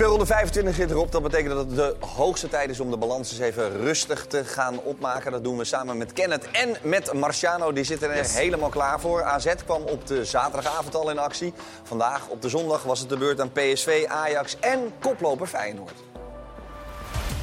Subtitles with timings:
[0.00, 1.12] Speelronde 25 zit erop.
[1.12, 4.44] Dat betekent dat het de hoogste tijd is om de balans eens even rustig te
[4.44, 5.32] gaan opmaken.
[5.32, 7.72] Dat doen we samen met Kenneth en met Marciano.
[7.72, 9.22] Die zitten er helemaal klaar voor.
[9.22, 11.52] AZ kwam op de zaterdagavond al in actie.
[11.82, 15.94] Vandaag op de zondag was het de beurt aan PSV, Ajax en koploper Feyenoord.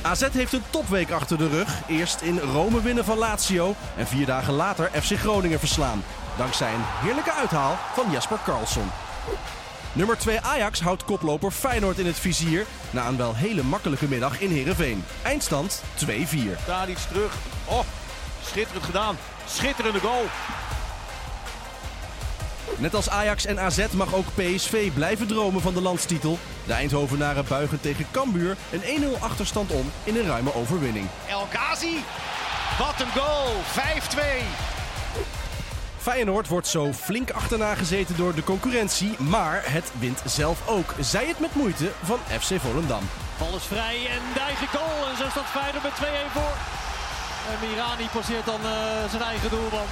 [0.02, 1.82] AZ heeft een topweek achter de rug.
[1.88, 6.04] Eerst in Rome winnen van Lazio en vier dagen later FC Groningen verslaan.
[6.38, 8.90] Dankzij een heerlijke uithaal van Jasper Karlsson.
[9.98, 14.40] Nummer 2 Ajax houdt koploper Feyenoord in het vizier na een wel hele makkelijke middag
[14.40, 15.04] in Heerenveen.
[15.24, 16.10] Eindstand 2-4.
[16.66, 17.36] Daar iets terug.
[17.66, 17.80] Oh,
[18.44, 19.18] schitterend gedaan.
[19.48, 20.26] Schitterende goal.
[22.78, 26.40] Net als Ajax en AZ mag ook PSV blijven dromen van de landstitel.
[26.66, 31.08] De Eindhovenaren buigen tegen Cambuur een 1-0 achterstand om in een ruime overwinning.
[31.30, 31.98] El Ghazi.
[32.80, 33.54] Wat een goal.
[34.74, 34.77] 5-2.
[36.08, 40.94] Feyenoord wordt zo flink achterna gezeten door de concurrentie, maar het wint zelf ook.
[41.00, 43.04] Zij het met moeite van FC Volendam.
[43.40, 45.10] Bal is vrij en Dijgen goal.
[45.10, 46.56] En zo staat Feyenoord met 2-1 voor.
[47.52, 49.86] En Mirani passeert dan uh, zijn eigen doelman.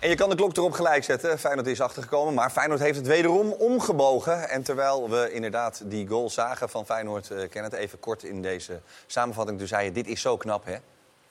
[0.00, 1.38] En je kan de klok erop gelijk zetten.
[1.38, 4.48] Feyenoord is achtergekomen, maar Feyenoord heeft het wederom omgebogen.
[4.48, 8.42] En terwijl we inderdaad die goal zagen van Feyenoord, uh, ken het even kort in
[8.42, 9.58] deze samenvatting.
[9.58, 10.76] Toen zei je, dit is zo knap, hè?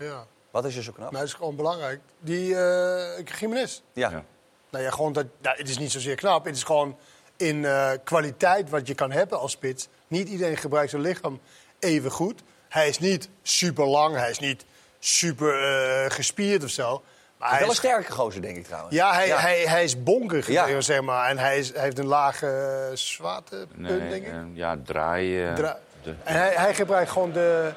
[0.06, 0.26] Ja.
[0.52, 1.12] Wat is er zo knap?
[1.12, 2.00] Nou, dat is gewoon belangrijk.
[2.20, 3.82] Die uh, Jiménez.
[3.94, 4.10] Ja.
[4.10, 4.24] ja.
[4.70, 6.46] Nou ja, gewoon dat, nou, het is niet zozeer knap.
[6.46, 6.98] Het is gewoon
[7.38, 9.88] in uh, kwaliteit wat je kan hebben als spits.
[10.08, 11.40] Niet iedereen gebruikt zijn lichaam
[11.80, 12.42] even goed.
[12.70, 14.66] Hij is niet super lang, hij is niet
[15.00, 15.62] super
[16.04, 17.04] uh, gespierd of zo.
[17.38, 18.96] Maar hij wel een sterke gozer, denk ik trouwens.
[18.96, 19.38] Ja, hij, ja.
[19.38, 20.82] hij, hij is bonkig, ja.
[20.82, 21.30] zeg maar.
[21.30, 24.34] En hij, is, hij heeft een lage uh, zwaartepunt, nee, denk ik.
[24.54, 25.54] ja, draai...
[25.56, 26.16] Dra de...
[26.24, 27.74] En hij, hij gebruikt gewoon de,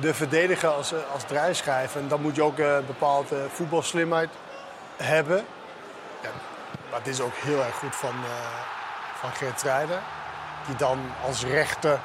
[0.00, 1.96] de verdediger als, als draaischijf.
[1.96, 4.28] En dan moet je ook een uh, bepaalde voetbalslimheid
[4.96, 5.44] hebben.
[6.22, 6.30] Ja,
[6.90, 8.30] maar het is ook heel erg goed van, uh,
[9.14, 9.98] van Geert Strijder.
[10.66, 12.00] Die dan als rechter,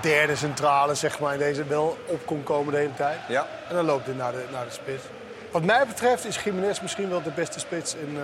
[0.00, 3.18] derde centrale, zeg maar, in deze wel op kon komen de hele tijd.
[3.28, 3.46] Ja.
[3.68, 5.04] En dan loopt hij naar de, naar de spits.
[5.50, 8.22] Wat mij betreft is Jiménez misschien wel de beste spits in, uh,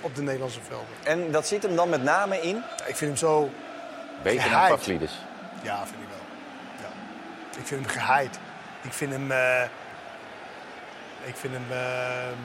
[0.00, 0.86] op de Nederlandse velden.
[1.04, 2.54] En dat zit hem dan met name in?
[2.54, 3.50] Ja, ik vind hem zo...
[4.22, 5.18] Beter dan Pavlidis.
[5.62, 6.21] Ja, vind ik wel.
[7.58, 8.38] Ik vind hem geheid.
[8.82, 9.30] Ik vind hem...
[9.30, 9.62] Uh,
[11.24, 11.64] ik vind hem...
[11.70, 12.38] Uh,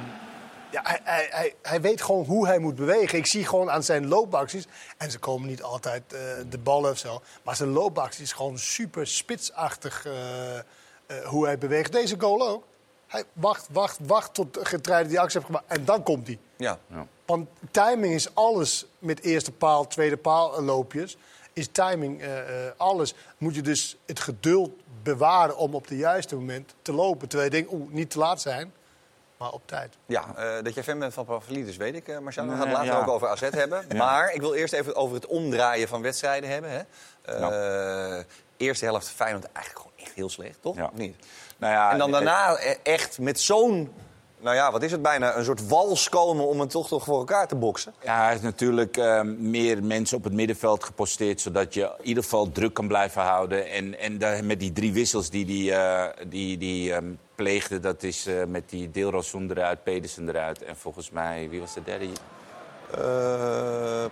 [0.72, 3.18] ja, hij, hij, hij, hij, weet gewoon hoe hij moet bewegen.
[3.18, 4.68] Ik zie gewoon aan zijn loopacties...
[4.98, 6.20] En ze komen niet altijd uh,
[6.50, 7.22] de ballen of zo.
[7.44, 10.08] Maar zijn loopacties is gewoon super spitsachtig
[11.26, 11.92] hoe hij beweegt.
[11.92, 12.64] Deze goal ook.
[13.08, 15.72] Hij wacht, wacht, wacht tot Getreide die actie heeft gemaakt.
[15.72, 16.40] En dan komt hij.
[16.58, 16.80] Ja.
[16.88, 17.08] ja.
[17.26, 21.18] Want timing is alles met eerste paal, tweede paal loopjes.
[21.54, 22.24] Is timing
[22.78, 23.14] alles.
[23.38, 24.72] Moet je dus het geduld
[25.12, 27.28] bewaren om op het juiste moment te lopen.
[27.28, 28.74] Terwijl je denkt, oeh, niet te laat zijn.
[29.38, 29.98] Maar op tijd.
[30.06, 32.52] Ja, uh, dat jij fan bent van Pavlidis weet ik, uh, Marciano.
[32.52, 33.00] We gaan het later ja.
[33.00, 33.86] ook over AZ hebben.
[33.90, 33.96] ja.
[33.96, 36.72] Maar ik wil eerst even over het omdraaien van wedstrijden hebben.
[36.72, 36.82] Hè.
[37.38, 38.24] Ja.
[38.58, 40.82] Eerste helft Feyenoord eigenlijk gewoon echt heel slecht, toch?
[40.82, 41.16] Of niet?
[41.58, 43.94] Nou ja, en dan daarna echt met zo'n,
[44.40, 47.18] nou ja, wat is het bijna, een soort wals komen om het toch, toch voor
[47.18, 47.94] elkaar te boksen.
[48.04, 52.24] Ja, hij is natuurlijk uh, meer mensen op het middenveld geposteerd, zodat je in ieder
[52.24, 53.70] geval druk kan blijven houden.
[53.70, 58.04] En, en daar, met die drie wissels die, die, uh, die, die um, pleegde, dat
[58.04, 60.64] is uh, met die Deelrosson eruit, Pedersen eruit.
[60.64, 62.06] En volgens mij, wie was de derde?
[62.06, 63.02] Uh,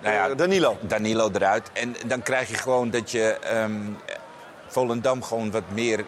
[0.02, 0.78] nou ja, Danilo.
[0.82, 1.70] Danilo eruit.
[1.74, 3.98] En dan krijg je gewoon dat je um,
[4.68, 6.06] Volendam gewoon wat meer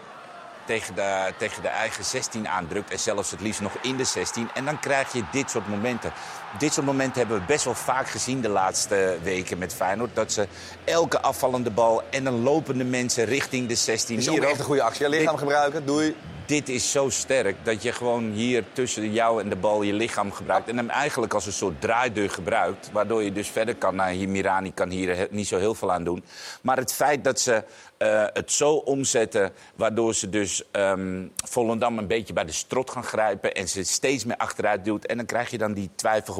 [0.67, 2.91] tegen de, tegen de eigen 16 aandrukt.
[2.91, 4.49] En zelfs het liefst nog in de 16.
[4.53, 6.11] En dan krijg je dit soort momenten.
[6.57, 10.15] Dit soort momenten hebben we best wel vaak gezien de laatste weken met Feyenoord.
[10.15, 10.47] Dat ze
[10.83, 14.15] elke afvallende bal en dan lopende mensen richting de 16.
[14.15, 15.03] Dat is ook echt een goede actie.
[15.03, 16.15] Je lichaam dit, gebruiken, doei.
[16.47, 20.31] Dit is zo sterk dat je gewoon hier tussen jou en de bal je lichaam
[20.31, 20.69] gebruikt.
[20.69, 22.89] En hem eigenlijk als een soort draaideur gebruikt.
[22.91, 23.95] Waardoor je dus verder kan.
[23.95, 26.23] Nou, hier, Mirani kan hier niet zo heel veel aan doen.
[26.61, 27.63] Maar het feit dat ze
[27.97, 29.51] uh, het zo omzetten...
[29.75, 33.53] waardoor ze dus um, Volendam een beetje bij de strot gaan grijpen...
[33.53, 35.05] en ze steeds meer achteruit duwt.
[35.05, 35.89] En dan krijg je dan die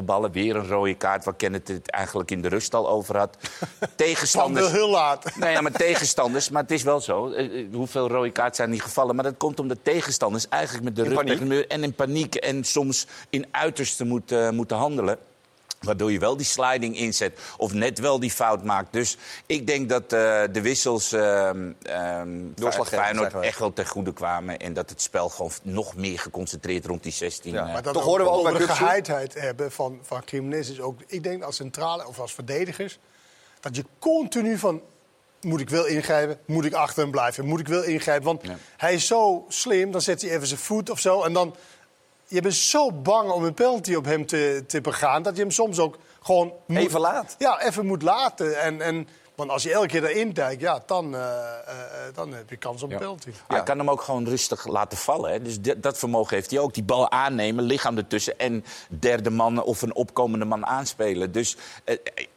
[0.08, 0.32] twijfelgeballen.
[0.32, 3.36] Weer een rode kaart, waar Kenneth het eigenlijk in de rust al over had.
[3.96, 4.66] tegenstanders...
[4.66, 5.26] Wel heel laat.
[5.38, 6.50] Nee, ja, maar tegenstanders...
[6.50, 7.28] Maar het is wel zo.
[7.28, 9.14] Uh, hoeveel rode kaarten zijn die gevallen?
[9.14, 11.66] Maar dat komt omdat tegenstanders eigenlijk met de rug tegen de muur...
[11.66, 15.18] en in paniek en soms in uiterste moeten, uh, moeten handelen.
[15.80, 18.92] Waardoor je wel die sliding inzet of net wel die fout maakt.
[18.92, 19.16] Dus
[19.46, 20.08] ik denk dat uh,
[20.52, 22.54] de wissels uh, um,
[22.84, 24.58] Feyenoord echt wel ten goede kwamen.
[24.58, 27.52] En dat het spel gewoon nog meer geconcentreerd rond die 16.
[27.52, 31.00] Ja, maar dat toch horen we ook de geheidheid hebben van, van Jiménez is ook...
[31.06, 32.98] Ik denk als centrale of als verdedigers...
[33.60, 34.82] dat je continu van...
[35.40, 36.38] Moet ik wel ingrijpen?
[36.46, 37.46] Moet ik achter hem blijven?
[37.46, 38.24] Moet ik wel ingrijpen?
[38.24, 38.56] Want ja.
[38.76, 41.22] hij is zo slim, dan zet hij even zijn voet of zo...
[41.22, 41.54] en dan
[42.28, 45.22] je bent zo bang om een penalty op hem te, te begaan...
[45.22, 46.52] dat je hem soms ook gewoon...
[46.66, 47.34] Moet, even laat.
[47.38, 48.60] Ja, even moet laten.
[48.60, 51.28] En, en Want als je elke keer erin kijkt, ja, dan, eh, eh,
[51.68, 53.30] eh, dan heb je kans op een penalty.
[53.48, 55.30] Hij kan hem ook gewoon rustig laten vallen.
[55.32, 55.42] Hè.
[55.42, 56.74] Dus dat- dat vermogen heeft hij ook.
[56.74, 61.32] Die bal aannemen, lichaam ertussen en derde man of een opkomende man aanspelen.
[61.32, 61.56] Dus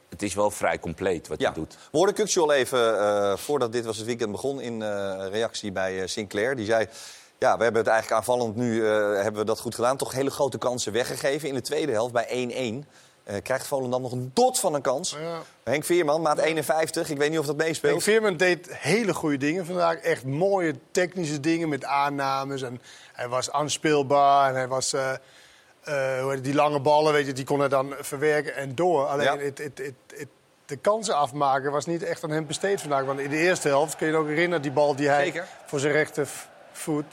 [0.10, 1.46] het is wel vrij compleet wat Ja.
[1.46, 1.78] hij doet.
[1.92, 5.72] We hoorden Kukçu al even, eh, voordat dit was het weekend begon, in eh, reactie
[5.72, 6.56] bij eh, Sinclair.
[6.56, 6.88] Die zei,
[7.42, 9.98] ja, we hebben het eigenlijk aanvallend nu eh, hebben we dat goed gedaan.
[9.98, 11.48] Toch hele grote kansen weggegeven.
[11.48, 12.88] In de tweede helft bij 1-1
[13.24, 15.16] eh, krijgt Volendam nog een dot van een kans.
[15.22, 15.40] Ja.
[15.64, 17.10] Henk Veerman, maat 51.
[17.10, 18.04] Ik weet niet of dat Henk meespeelt.
[18.04, 19.96] Veerman deed hele goede dingen vandaag.
[19.96, 22.62] Echt mooie technische dingen met aannames.
[22.62, 22.82] En
[23.14, 24.50] hij was aanspeelbaar.
[24.50, 24.94] En hij was...
[24.94, 25.12] eh,
[25.84, 25.96] hoe
[26.26, 29.06] heet het, die lange ballen, weet je, die kon hij dan verwerken en door.
[29.06, 29.38] Alleen Ja.
[29.38, 30.28] het, het, het, het-
[30.66, 33.06] de kansen afmaken was niet echt aan hem besteed vandaag.
[33.06, 35.48] Want in de eerste helft, kun je je ook herinneren, die bal die hij Zeker.
[35.66, 37.06] voor zijn rechtervoet...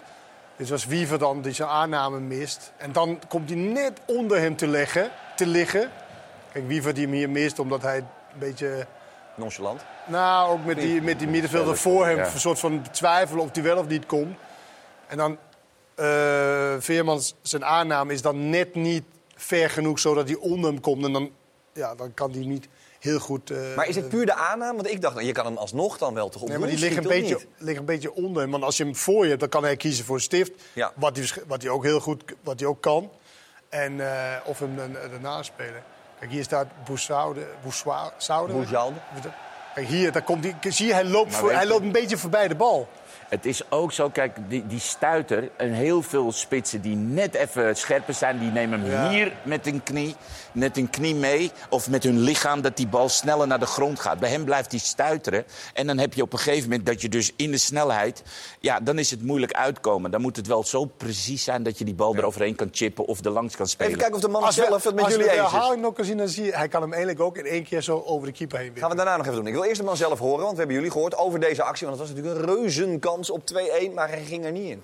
[0.58, 2.72] Dit was Wiever dan die zijn aanname mist.
[2.76, 5.90] En dan komt hij net onder hem te, leggen, te liggen.
[6.52, 8.86] Kijk, Wiever die hem hier mist omdat hij een beetje...
[9.34, 9.84] Nonchalant.
[10.06, 12.16] Nou, ook met die, met die middenvelder voor hem.
[12.16, 12.32] ja.
[12.32, 14.36] Een soort van twijfelen of hij wel of niet komt.
[15.06, 15.38] En dan
[15.98, 21.04] eh Veermans, zijn aanname is dan net niet ver genoeg zodat hij onder hem komt.
[21.04, 21.30] En dan,
[21.72, 23.50] ja, dan kan hij niet heel goed...
[23.50, 24.76] eh, Maar is het puur de aanname?
[24.76, 26.78] Want ik dacht, nou, je kan hem alsnog dan wel toch op Nee, maar die
[26.78, 28.48] ligt een, beetje, ligt een beetje onder.
[28.50, 30.52] Want als je hem voor je hebt, dan kan hij kiezen voor een stift.
[30.72, 30.92] Ja.
[30.94, 33.10] Wat, hij, wat hij ook heel goed wat hij ook kan.
[33.68, 35.82] En, eh, of hem dan- daarna spelen.
[36.18, 37.46] Kijk, hier staat Boussoude.
[37.62, 38.52] Boussoude.
[39.74, 42.48] Kijk, hier, daar komt hij, zie je, hij loopt, voor, hij loopt een beetje voorbij
[42.48, 42.88] de bal.
[43.28, 47.76] Het is ook zo, kijk, die, die stuiter en heel veel spitsen die net even
[47.76, 48.38] scherper zijn...
[48.38, 49.08] die nemen hem Ja.
[49.10, 50.16] hier met een knie,
[50.58, 51.50] met een knie mee...
[51.70, 54.18] of met hun lichaam dat die bal sneller naar de grond gaat.
[54.18, 55.44] Bij hem blijft hij stuiteren.
[55.74, 58.22] En dan heb je op een gegeven moment dat je dus in de snelheid...
[58.60, 60.10] ja, dan is het moeilijk uitkomen.
[60.10, 63.04] Dan moet het wel zo precies zijn dat je die bal eroverheen kan chippen...
[63.06, 63.86] of er langs kan spelen.
[63.88, 65.50] Even kijken of de man Als we- zelf het met als jullie de eens is.
[65.52, 66.56] herhaling nog kan zien, dan zie je...
[66.56, 68.90] Hij kan hem eigenlijk ook in één keer zo over de keeper heen Gaan wippen.
[68.90, 69.46] we daarna nog even doen.
[69.46, 71.86] Ik wil eerst de man zelf horen, want we hebben jullie gehoord over deze actie.
[71.86, 73.42] Want het was natuurlijk een reuzenkans op
[73.90, 74.82] 2-1, maar hij ging er niet in.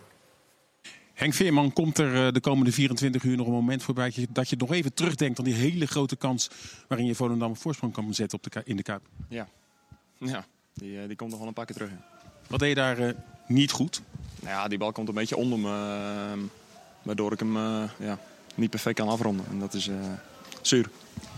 [1.14, 4.56] Henk Veerman, komt er eh, de komende 24 uur nog een moment voorbij dat je,
[4.56, 6.50] nog even terugdenkt aan die hele grote kans
[6.88, 9.02] waarin je Volendam een voorsprong kan zetten op de, in de Kuip?
[9.28, 9.49] Ja,
[10.19, 10.44] ja
[10.75, 11.90] die, eh, die komt nog wel een paar keer terug.
[12.46, 13.14] Wat deed je daar eh,
[13.46, 14.02] niet goed?
[14.40, 15.69] Nou ja, die bal komt een beetje onder me.
[15.69, 16.38] eh,
[17.02, 17.56] waardoor ik hem
[17.99, 18.19] ja,
[18.55, 19.46] niet perfect kan afronden.
[19.50, 19.90] En dat is
[20.62, 20.90] zuur.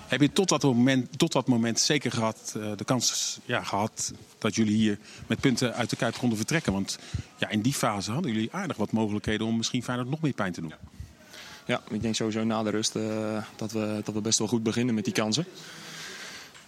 [0.06, 4.12] Heb je tot dat moment, tot dat moment zeker gehad, eh, de kans ja, gehad
[4.38, 6.72] dat jullie hier met punten uit de Kuip konden vertrekken?
[6.72, 6.98] Want
[7.36, 10.52] ja, in die fase hadden jullie aardig wat mogelijkheden om misschien Feyenoord nog meer pijn
[10.52, 10.74] te doen.
[11.66, 14.62] Ja, ik denk sowieso na de rust eh, dat, we, dat we best wel goed
[14.62, 15.46] beginnen met die kansen.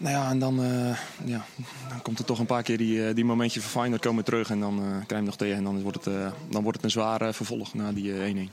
[0.00, 1.44] Nou ja, en dan, eh, ja,
[1.88, 4.50] dan komt er toch een paar keer die, die momentje van Feyenoord komen terug.
[4.50, 5.56] En dan eh, krijg je hem nog tegen.
[5.56, 8.50] En dan wordt het, eh, dan wordt het een zware vervolg na die eh, 1-1.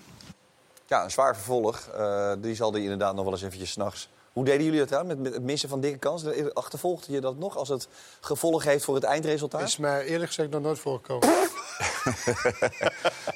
[0.87, 1.87] Ja, een zwaar vervolg.
[1.87, 4.09] Eh, die zal er inderdaad nog wel eens eventjes s'nachts.
[4.35, 6.53] Hoe deden jullie dat dan met, met het missen van dikke kansen?
[6.53, 7.87] Achtervolgde je dat nog als het
[8.19, 9.61] gevolg heeft voor het eindresultaat?
[9.61, 11.29] is mij eerlijk gezegd nog nooit voorgekomen.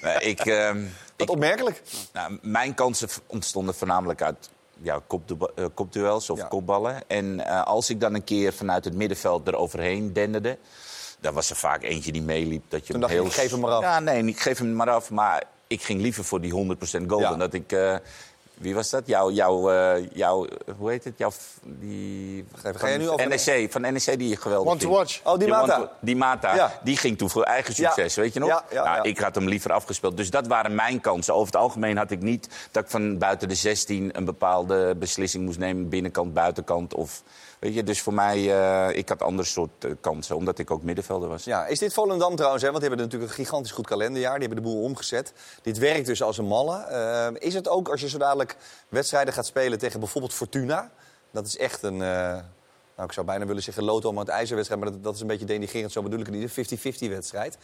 [0.01, 0.85] Nee, ik, ehm,
[1.17, 1.81] Wat opmerkelijk.
[2.13, 4.49] Nou, mijn kansen ontstonden voornamelijk uit
[4.81, 6.45] ja, kopdu- eh, kopduels of Ja.
[6.45, 7.03] kopballen.
[7.07, 10.57] En eh, als ik dan een keer vanuit het middenveld eroverheen denderde...
[11.19, 12.63] dan was er vaak eentje die meeliep.
[12.69, 13.81] Dat je Toen dacht je, ik geef hem maar af.
[13.81, 15.09] Ja, nee, ik geef hem maar af.
[15.09, 17.29] Maar ik ging liever voor die 100% goal Ja.
[17.29, 17.71] dan dat ik...
[17.71, 17.95] eh,
[18.59, 19.03] wie was dat?
[19.07, 20.47] Jouw, jouw, eh, jouw
[20.77, 21.13] hoe heet het?
[21.17, 21.31] Jouw,
[21.63, 25.19] die, even, ga je nu over- NEC, van NEC die je geweldig Want to watch.
[25.23, 25.91] Oh, die Mata.
[26.01, 26.79] Die Mata, Ja.
[26.83, 27.87] die ging toen voor eigen Ja.
[27.91, 28.49] succes, weet je nog?
[28.49, 29.03] Ja, nou, ja.
[29.03, 30.17] Ik had hem liever afgespeeld.
[30.17, 31.33] Dus dat waren mijn kansen.
[31.33, 35.45] Over het algemeen had ik niet dat ik van buiten de 16 een bepaalde beslissing
[35.45, 35.89] moest nemen.
[35.89, 36.93] Binnenkant, buitenkant.
[36.93, 37.23] Of,
[37.59, 40.83] weet je, dus voor mij, eh, ik had ander soort eh, kansen, omdat ik ook
[40.83, 41.43] middenvelder was.
[41.43, 42.69] Ja, is dit Volendam trouwens, hè?
[42.69, 44.39] want die hebben natuurlijk een gigantisch goed kalenderjaar.
[44.39, 45.33] Die hebben de boel omgezet.
[45.61, 46.77] Dit werkt dus als een malle.
[46.77, 48.55] Eh, is het ook als je zo dadelijk
[48.89, 50.91] wedstrijden gaat spelen tegen bijvoorbeeld Fortuna?
[51.31, 52.37] Dat is echt een, eh,
[52.95, 54.81] nou ik zou bijna willen zeggen loto om het ijzerwedstrijd.
[54.83, 56.43] Maar dat, dat is een beetje denigrerend, zo bedoel ik het niet.
[56.57, 57.57] Een 50-50 wedstrijd.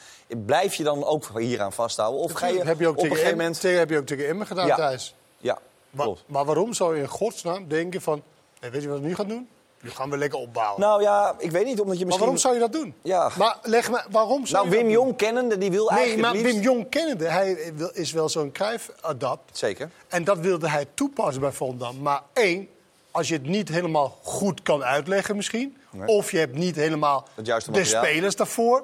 [0.46, 2.22] Blijf je dan ook hieraan vasthouden?
[2.22, 3.60] Of ga je, heb je ook op een gegeven moment...
[3.60, 4.76] tegen, heb je ook tegen Emmen gedaan Ja.
[4.76, 5.16] thuis.
[5.38, 5.60] Ja,
[5.90, 8.24] Maar, maar waarom zou je in godsnaam denken van...
[8.60, 9.50] weet je wat we nu gaan doen?
[9.86, 10.82] Nu gaan we lekker opbouwen.
[10.82, 12.20] Nou ja, ik weet niet, omdat je maar misschien...
[12.20, 12.94] waarom zou je dat doen?
[13.02, 13.32] Ja.
[13.38, 15.06] Maar leg me, waarom zou Nou, je Wim dat doen?
[15.06, 16.56] Jong kennende, die wil Nee, eigenlijk maar het liefst...
[16.64, 17.52] Wim Jong kennende, hij
[17.94, 19.58] is wel zo'n Cruijff-adapt.
[19.58, 19.90] Zeker.
[20.08, 22.02] En dat wilde hij toepassen bij Volendam.
[22.02, 22.68] Maar één,
[23.12, 25.78] als je het niet helemaal goed kan uitleggen misschien...
[25.92, 26.08] Nee.
[26.08, 28.84] of je hebt niet helemaal Het juiste de spelers daarvoor...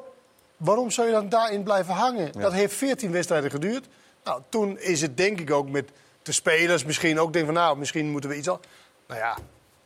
[0.58, 2.32] waarom zou je dan daarin blijven hangen?
[2.32, 3.88] Dat heeft 14 wedstrijden geduurd.
[4.24, 5.90] Nou, toen is het denk ik ook met
[6.22, 7.34] de spelers misschien ook...
[7.34, 8.50] denk van nou, misschien moeten we iets...
[8.50, 8.60] al-
[9.08, 9.38] Nou ja,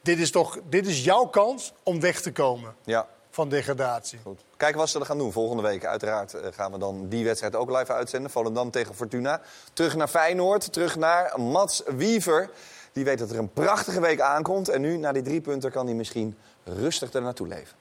[0.05, 3.07] dit is toch dit is jouw kans om weg te komen Ja.
[3.29, 4.19] van degradatie.
[4.23, 4.41] Goed.
[4.57, 5.31] Kijken wat ze er gaan doen.
[5.31, 8.31] Volgende week uiteraard eh, gaan we dan die wedstrijd ook live uitzenden.
[8.31, 9.41] Volendam tegen Fortuna.
[9.73, 10.73] Terug naar Feyenoord.
[10.73, 12.49] Terug naar Mats Wiever.
[12.93, 14.69] Die weet dat er een prachtige week aankomt.
[14.69, 17.75] En nu, na die drie punten, kan hij misschien rustig er naartoe leven.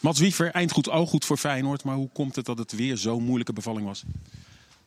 [0.00, 1.84] Mats Wiever, eindgoed, al goed voor Feyenoord.
[1.84, 4.04] Maar hoe komt het dat het weer zo'n moeilijke bevalling was?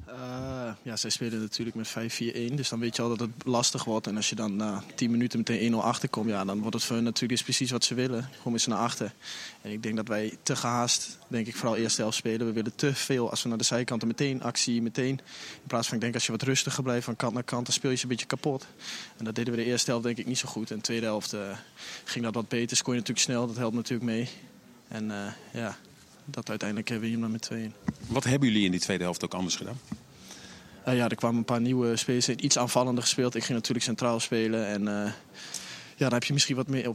[0.09, 2.53] Uh, ja, zij spelen natuurlijk met 5-4-1.
[2.53, 4.07] Dus dan weet je al dat het lastig wordt.
[4.07, 6.95] En als je dan na 10 minuten meteen 1-0 achterkomt, ja, dan wordt het voor
[6.95, 8.29] hen natuurlijk precies wat ze willen.
[8.43, 9.13] Met z'n naar achter.
[9.61, 12.47] En ik denk dat wij te gehaast, denk ik, vooral eerste helft spelen.
[12.47, 15.19] We willen te veel als we naar de zijkanten meteen actie, meteen.
[15.61, 17.73] In plaats van, ik denk, als je wat rustiger blijft van kant naar kant, dan
[17.73, 18.67] speel je ze een beetje kapot.
[19.17, 20.71] En dat deden we de eerste helft denk ik niet zo goed.
[20.71, 21.57] En de tweede helft uh,
[22.03, 22.77] ging dat wat beter.
[22.77, 24.29] Scoor je natuurlijk snel, dat helpt natuurlijk mee.
[24.87, 25.77] En uh, ja,
[26.25, 27.71] dat uiteindelijk hebben we hier met 2
[28.07, 29.79] Wat hebben jullie in die tweede helft ook anders gedaan?
[30.87, 32.45] Uh, ja, er kwamen een paar nieuwe spelers in.
[32.45, 33.35] Iets aanvallender gespeeld.
[33.35, 34.67] Ik ging natuurlijk centraal spelen.
[34.67, 35.13] En uh, ja,
[35.97, 36.89] dan heb je misschien wat meer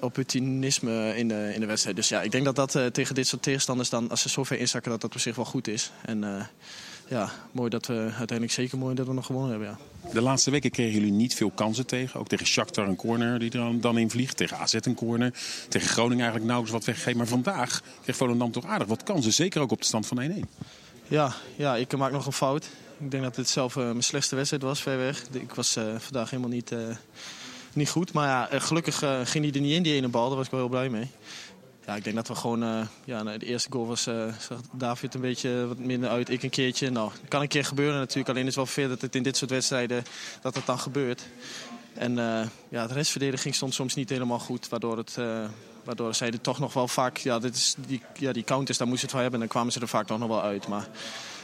[0.00, 1.96] opportunisme in de, in de wedstrijd.
[1.96, 4.58] Dus ja, ik denk dat dat uh, tegen dit soort tegenstanders dan, als ze zover
[4.58, 5.90] inzakken, dat dat op zich wel goed is.
[6.04, 6.48] En
[7.12, 9.68] ja, mooi dat we uiteindelijk zeker mooi dat we nog gewonnen hebben.
[9.68, 10.10] Ja.
[10.12, 12.20] De laatste weken kregen jullie niet veel kansen tegen.
[12.20, 14.36] Ook tegen Shakhtar een corner die er dan, dan in vliegt.
[14.36, 15.34] Tegen AZ een corner.
[15.68, 17.18] Tegen Groningen eigenlijk nauwelijks wat weggegeven.
[17.18, 19.32] Maar vandaag kreeg Volendam toch aardig wat kansen.
[19.32, 20.34] Zeker ook op de stand van 1-1.
[21.08, 22.68] Ja, ja, ik maak nog een fout.
[22.98, 25.24] Ik denk dat dit zelf uh, mijn slechtste wedstrijd was, ver weg.
[25.32, 26.78] Ik was uh, vandaag helemaal niet, uh,
[27.72, 28.12] niet goed.
[28.12, 30.28] Maar ja, gelukkig ging hij er niet in, die ene bal.
[30.28, 31.10] Daar was ik wel heel blij mee.
[31.86, 32.88] Ja, ik denk dat we gewoon...
[33.04, 36.28] ja, de eerste goal was, zag David een beetje wat minder uit.
[36.28, 36.90] Ik een keertje.
[36.90, 38.28] Nou, kan een keer gebeuren natuurlijk.
[38.28, 40.04] Alleen is het wel veel dat het in dit soort wedstrijden
[40.40, 41.22] dat het dan gebeurt.
[41.94, 42.14] En
[42.68, 44.68] ja, de restverdediging stond soms niet helemaal goed.
[44.68, 45.18] Waardoor het...
[45.84, 48.86] Waardoor zij er toch nog wel vaak, ja, dit is die, ja, die counters, daar
[48.86, 49.40] moesten ze het van hebben.
[49.40, 50.68] En dan kwamen ze er vaak nog wel uit.
[50.68, 50.88] Maar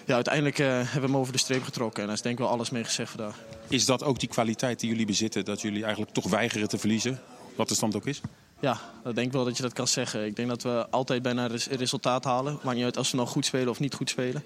[0.07, 2.01] ja, uiteindelijk uh, hebben we hem over de streep getrokken.
[2.01, 3.39] En daar is denk ik wel alles mee gezegd vandaag.
[3.69, 5.45] Is dat ook die kwaliteit die jullie bezitten?
[5.45, 7.21] Dat jullie eigenlijk toch weigeren te verliezen?
[7.57, 8.21] Wat de stand ook is?
[8.61, 10.25] Ja, dat denk ik wel dat je dat kan zeggen.
[10.25, 12.59] Ik denk dat we altijd bijna een resultaat halen.
[12.63, 14.45] Maakt niet uit als we nou goed spelen of niet goed spelen.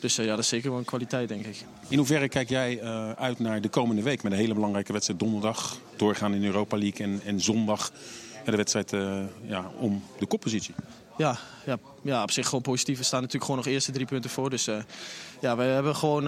[0.00, 1.64] Dus uh, ja, dat is zeker wel een kwaliteit, denk ik.
[1.88, 5.20] In hoeverre kijk jij uh, uit naar de komende week met een hele belangrijke wedstrijd
[5.20, 5.78] donderdag?
[5.96, 7.92] Doorgaan in de Europa League en, en zondag
[8.44, 10.74] de wedstrijd uh, ja, om de koppositie?
[11.16, 12.98] Ja, ja, ja, op zich gewoon positief.
[12.98, 14.50] We staan natuurlijk gewoon nog eerste drie punten voor.
[14.50, 14.64] Dus
[15.40, 16.24] ja, we hebben gewoon...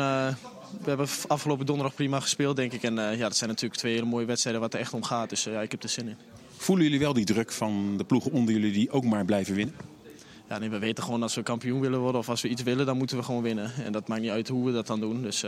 [0.82, 2.82] We hebben afgelopen donderdag prima gespeeld, denk ik.
[2.82, 5.28] En uh, ja, dat zijn natuurlijk twee hele mooie wedstrijden waar het echt om gaat.
[5.28, 6.16] Dus ja, ik heb er zin in.
[6.66, 9.74] Voelen jullie wel die druk van de ploegen onder jullie die ook maar blijven winnen?
[10.48, 12.86] Ja, nee, we weten gewoon als we kampioen willen worden of als we iets willen,
[12.86, 13.72] dan moeten we gewoon winnen.
[13.84, 15.22] En dat maakt niet uit hoe we dat dan doen.
[15.22, 15.44] Dus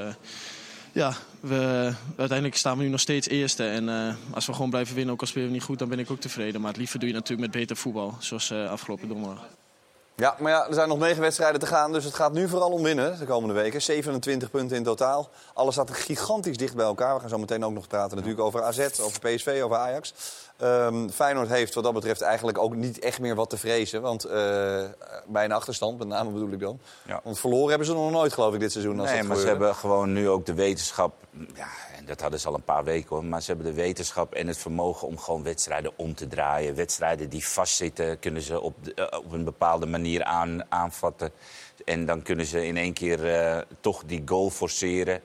[0.92, 3.64] ja, we, uiteindelijk staan we nu nog steeds eerste.
[3.64, 5.98] En uh, als we gewoon blijven winnen, ook al spelen we niet goed, dan ben
[5.98, 6.60] ik ook tevreden.
[6.60, 9.57] Maar het liever doe je natuurlijk met beter voetbal, zoals uh, afgelopen donderdag.
[10.20, 12.70] Ja, maar ja, er zijn nog negen wedstrijden te gaan, dus het gaat nu vooral
[12.70, 13.82] om winnen de komende weken.
[13.82, 15.28] 27 punten in totaal.
[15.54, 17.14] Alles staat gigantisch dicht bij elkaar.
[17.14, 20.14] We gaan zo meteen ook nog praten natuurlijk over AZ, over PSV, over Ajax.
[20.62, 24.02] Um, Feyenoord heeft wat dat betreft eigenlijk ook niet echt meer wat te vrezen.
[24.02, 24.32] Want uh,
[25.26, 26.80] bij een achterstand, met name bedoel ik dan.
[27.06, 27.20] Ja.
[27.24, 29.00] Want verloren hebben ze nog nooit, geloof ik, dit seizoen.
[29.00, 31.14] Als nee, maar ze hebben gewoon nu ook de wetenschap...
[31.54, 31.66] Ja,
[31.98, 33.24] en dat hadden ze al een paar weken hoor.
[33.24, 36.74] Maar ze hebben de wetenschap en het vermogen om gewoon wedstrijden om te draaien.
[36.74, 41.30] Wedstrijden die vastzitten, kunnen ze op, de, op een bepaalde manier aan, aanvatten.
[41.84, 45.20] En dan kunnen ze in één keer uh, toch die goal forceren.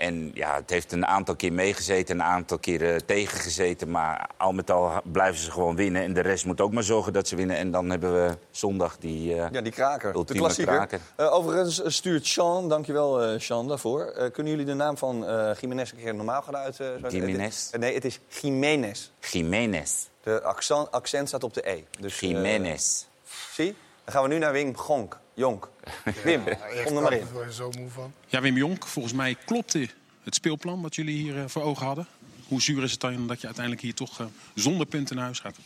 [0.00, 3.90] En ja, het heeft een aantal keer meegezeten, een aantal keer uh, tegengezeten.
[3.90, 6.02] Maar al met al blijven ze gewoon winnen.
[6.02, 7.56] En de rest moet ook maar zorgen dat ze winnen.
[7.56, 10.26] En dan hebben we zondag die uh, Ja, die kraker.
[10.26, 10.74] De klassieker.
[10.74, 11.00] Kraker.
[11.16, 14.30] Uh, overigens stuurt Sean, dankjewel Sean daarvoor.
[14.32, 15.26] kunnen jullie de naam van
[15.60, 16.78] Jiménez een keer normaal gaan uit?
[17.08, 17.70] Jiménez?
[17.70, 19.10] nee, het is Jiménez.
[19.30, 20.08] Jiménez.
[20.22, 21.84] De accent, accent staat op de E.
[22.00, 23.04] Dus, Jiménez.
[23.52, 23.74] zie?
[24.04, 25.18] Dan gaan we nu naar Wim Gonk.
[25.40, 25.68] Jonk.
[26.24, 27.52] Wim, ja, kom er maar in.
[27.52, 28.12] Zo moe van.
[28.26, 29.88] Ja, Wim Jonk, volgens mij klopte
[30.22, 32.06] het speelplan wat jullie hier uh, voor ogen hadden.
[32.48, 35.38] Hoe zuur is het dan dat je uiteindelijk hier toch uh, zonder punten naar huis
[35.38, 35.56] gaat?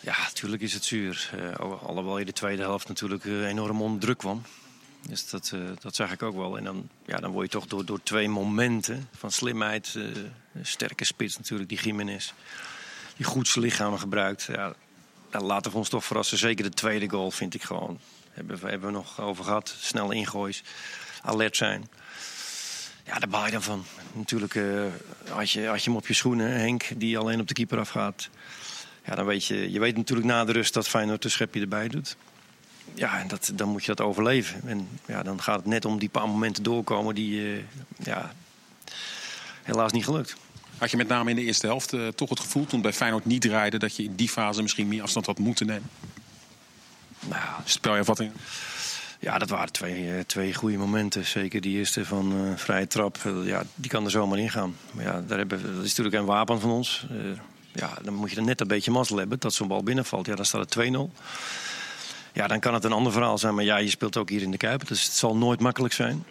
[0.00, 1.30] Ja, natuurlijk is het zuur.
[1.34, 4.42] Uh, alhoewel je de tweede helft natuurlijk enorm onder druk kwam.
[5.08, 6.56] Dus dat, dat zag ik ook wel.
[6.56, 11.04] En dan, ja, dan word je toch door, door twee momenten van slimheid, een sterke
[11.04, 12.32] spits natuurlijk, die Jiménez,
[13.16, 14.42] die goed zijn lichaam gebruikt.
[14.42, 14.74] Ja,
[15.30, 16.38] nou, laten we ons toch verrassen.
[16.38, 17.98] Zeker de tweede goal vind ik gewoon.
[18.30, 19.74] Hebben we, hebben we nog over gehad.
[19.80, 20.62] Snel ingoois.
[21.22, 21.88] Alert zijn.
[23.04, 23.84] Ja, daar baal je dan van.
[24.12, 24.84] Natuurlijk uh,
[25.28, 28.28] had, je, had je hem op je schoenen, Henk, die alleen op de keeper afgaat.
[29.04, 31.88] Ja, dan weet je, je weet natuurlijk na de rust dat Feyenoord een schepje erbij
[31.88, 32.16] doet.
[32.94, 34.68] Ja, en dat, dan moet je dat overleven.
[34.68, 37.62] En ja, dan gaat het net om die paar momenten doorkomen die uh,
[38.02, 38.32] ja,
[39.62, 40.36] helaas niet gelukt.
[40.80, 43.24] Had je met name in de eerste helft uh, toch het gevoel, toen bij Feyenoord
[43.24, 45.90] niet draaide, dat je in die fase misschien meer afstand had moeten nemen?
[47.28, 48.32] Nou, Spelervatting?
[49.18, 51.26] Ja, dat waren twee, uh, twee goede momenten.
[51.26, 53.18] Zeker die eerste van uh, vrije trap.
[53.44, 54.76] ja, die kan er zomaar in gaan.
[54.90, 57.06] Maar ja, daar hebben, dat is natuurlijk een wapen van ons.
[57.72, 60.26] ja, dan moet je er net een beetje mazzel hebben dat zo'n bal binnenvalt.
[60.26, 60.98] Ja, dan staat het 2-0.
[62.32, 63.54] Ja, dan kan het een ander verhaal zijn.
[63.54, 64.86] Maar ja, je speelt ook hier in de Kuip.
[64.86, 66.24] Dus het zal nooit makkelijk zijn.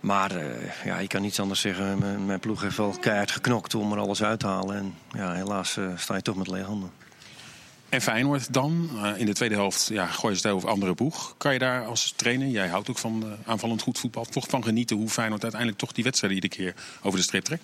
[0.00, 1.98] Maar uh, ja, je kan niets anders zeggen.
[1.98, 4.76] Mijn, mijn, ploeg heeft wel keihard geknokt om er alles uit te halen.
[4.76, 6.90] En ja, helaas uh, sta je toch met lege handen.
[7.88, 11.34] En Feyenoord dan, eh, in de tweede helft, ja, gooi je het over andere boeg.
[11.38, 14.64] Kan je daar als trainer, jij houdt ook van eh, aanvallend goed voetbal, toch van
[14.64, 17.62] genieten hoe Feyenoord uiteindelijk toch die wedstrijd iedere keer over de streep trekt?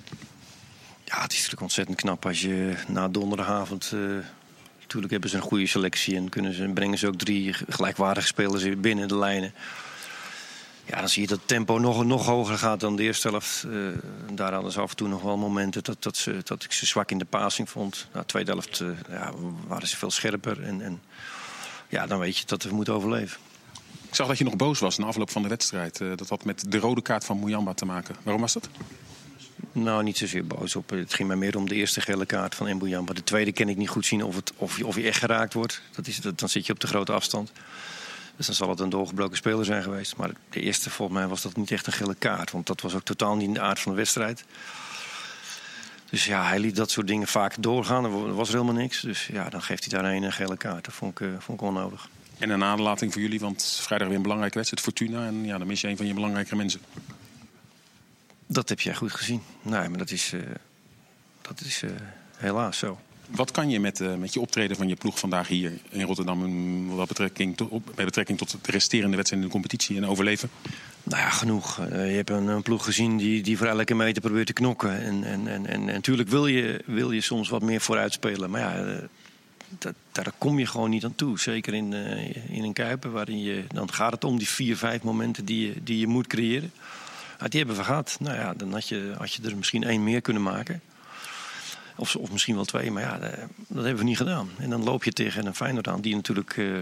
[1.05, 3.91] Ja, het is natuurlijk ontzettend knap als je na donderdagavond...
[3.95, 4.01] eh,
[4.81, 8.81] natuurlijk hebben ze een goede selectie en kunnen ze, brengen ze ook drie gelijkwaardige spelers
[8.81, 9.55] binnen de lijnen.
[10.93, 13.65] Ja, dan zie je dat het tempo nog, nog hoger gaat dan de eerste helft.
[13.65, 13.73] Eh,
[14.33, 16.87] daar hadden ze af en toe nog wel momenten dat, dat, ze, dat ik ze
[16.87, 18.09] zwak in de passing vond.
[18.13, 19.33] Na de tweede helft eh, ja,
[19.67, 20.63] waren ze veel scherper.
[20.63, 21.03] En, en
[21.89, 23.39] ja, dan weet je dat we moeten overleven.
[24.09, 26.01] Ik zag dat je nog boos was na afloop van de wedstrijd.
[26.01, 28.17] Eh, dat had met de rode kaart van Muyamba te maken.
[28.23, 28.69] Waarom was dat?
[29.73, 30.91] Nou, niet zozeer boos op.
[30.91, 33.13] Het ging mij meer om de eerste gele kaart van Mbuyamba.
[33.13, 35.55] De tweede kan ik niet goed zien of, het, of, je, of je echt geraakt
[35.55, 35.83] wordt.
[35.91, 37.53] Dat is, dat, dan zit je op de grote afstand.
[38.37, 40.17] Dus dan zal het een doorgebroken speler zijn geweest.
[40.17, 42.51] Maar de eerste, volgens mij, was dat niet echt een gele kaart.
[42.51, 44.45] Want dat was ook totaal niet in de aard van de wedstrijd.
[46.11, 48.05] Dus ja, hij liet dat soort dingen vaak doorgaan.
[48.05, 49.01] Er was er helemaal niks.
[49.01, 50.85] Dus ja, dan geeft hij daar een gele kaart.
[50.85, 52.09] Dat vond ik, uh, vond ik onnodig.
[52.39, 54.85] En een aderlating voor jullie, want vrijdag weer een belangrijke wedstrijd.
[54.85, 55.27] Fortuna.
[55.27, 56.81] En ja, dan mis je een van je belangrijke mensen.
[58.47, 59.43] Dat heb jij goed gezien.
[59.63, 60.43] Nee, maar dat is, uh,
[61.43, 61.91] dat is uh,
[62.37, 62.99] helaas zo.
[63.35, 66.89] Wat kan je met, uh, met je optreden van je ploeg vandaag hier in Rotterdam...
[66.89, 70.51] Wat betrekking tot, op, met betrekking tot de resterende wedstrijden in de competitie en overleven?
[71.03, 71.77] Nou ja, genoeg.
[71.77, 75.01] je hebt een, ploeg gezien die, die voor elke meter probeert te knokken.
[75.01, 78.51] En, en, en, en, natuurlijk wil je, wil je soms wat meer vooruit spelen.
[78.51, 79.01] Maar ja,
[79.79, 81.39] dat, daar kom je gewoon niet aan toe.
[81.39, 81.93] Zeker in,
[82.49, 83.65] in een Kuiper, waarin je...
[83.69, 86.73] Dan gaat het om die vier, vijf momenten die je, die je moet creëren.
[87.39, 88.17] Ah, die hebben we gehad.
[88.21, 90.81] Nou ja, dan had je, had je er misschien één meer kunnen maken.
[91.97, 94.51] Of, of misschien wel twee, maar ja, dat, dat hebben we niet gedaan.
[94.59, 96.79] En dan loop je tegen een Feyenoord aan die natuurlijk uh,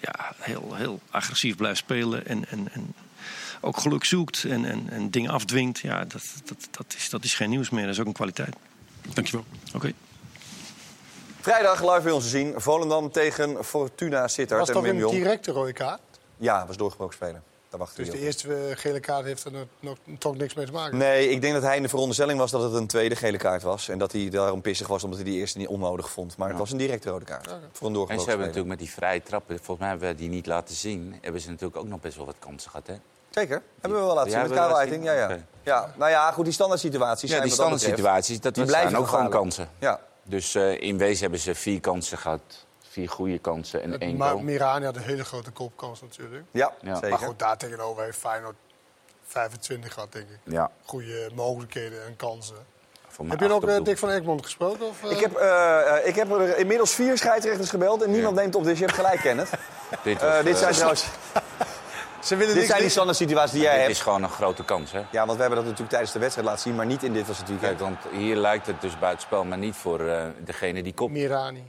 [0.00, 2.26] ja, heel, heel agressief blijft spelen.
[2.26, 2.94] En, en, en
[3.60, 5.78] ook geluk zoekt en, en, en dingen afdwingt.
[5.78, 7.84] Ja, dat, dat, dat, is, dat is geen nieuws meer.
[7.84, 8.56] Dat is ook een kwaliteit.
[9.14, 9.44] Dankjewel.
[9.66, 9.76] Oké.
[9.76, 9.94] Okay.
[11.40, 12.54] Vrijdag live bij ons te zien.
[12.56, 14.60] Volendam tegen Fortuna Sittard.
[14.60, 16.00] Was toch een directe rode kaart?
[16.36, 17.42] Ja, was doorgebroken spelen.
[17.94, 20.98] Dus de eerste gele kaart heeft er nog, toch niks mee te maken?
[20.98, 23.62] Nee, ik denk dat hij in de veronderstelling was dat het een tweede gele kaart
[23.62, 23.88] was.
[23.88, 26.36] En dat hij daarom pissig was omdat hij die eerste niet onnodig vond.
[26.36, 26.52] Maar ja.
[26.52, 27.56] het was een directe rode kaart.
[27.72, 30.28] Voor een en ze hebben natuurlijk met die vrije trappen, volgens mij hebben we die
[30.28, 31.18] niet laten zien...
[31.20, 32.94] hebben ze natuurlijk ook nog best wel wat kansen gehad, hè?
[33.30, 35.04] Zeker, hebben we wel laten zien met Karel Eiting.
[35.04, 35.24] Ja, ja.
[35.24, 35.44] Okay.
[35.62, 38.96] ja, nou ja, goed, die standaard situaties ja, zijn die standaard situaties, dat die blijven
[38.96, 39.68] ook gewoon kansen.
[39.78, 40.00] Ja.
[40.22, 42.40] Dus uh, in wezen hebben ze vier kansen gehad
[42.92, 44.42] vier goede kansen en één maar goal.
[44.42, 46.44] Mirani had een hele grote kopkans natuurlijk.
[46.50, 46.94] Ja, ja.
[46.94, 47.10] zeker.
[47.10, 48.56] Maar goed, daar tegenover heeft Feyenoord
[49.26, 50.52] 25 gehad, denk ik.
[50.52, 50.70] Ja.
[50.84, 52.56] Goede mogelijkheden en kansen.
[53.28, 54.86] Heb je nog uh, Dick van Egmond gesproken?
[54.86, 55.10] Of, uh...
[55.10, 58.40] ik, heb, uh, ik heb er inmiddels vier scheidsrechters gebeld en niemand ja.
[58.40, 59.50] neemt op, dus je hebt gelijk, Kenneth.
[60.02, 61.04] dit, was, dit zijn trouwens...
[62.20, 63.88] Ze willen dit zijn die standaard situaties die jij dit hebt.
[63.88, 64.98] Dit is gewoon een grote kans, hè?
[65.10, 67.26] Ja, want we hebben dat natuurlijk tijdens de wedstrijd laten zien, maar niet in dit
[67.26, 67.78] was het weekend.
[67.78, 69.98] Kijk, want hier lijkt het dus buitenspel, maar niet voor
[70.44, 71.12] degene die kopt.
[71.12, 71.64] Mirani.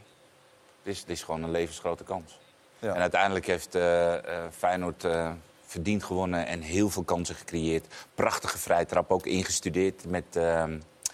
[0.84, 2.40] Het is, het is gewoon een levensgrote kans.
[2.80, 2.94] Ja.
[2.94, 4.20] En uiteindelijk heeft uh, uh,
[4.52, 5.32] Feyenoord uh,
[5.66, 7.88] verdiend gewonnen en heel veel kansen gecreëerd.
[8.16, 10.40] Prachtige vrijtrap, ook ingestudeerd met,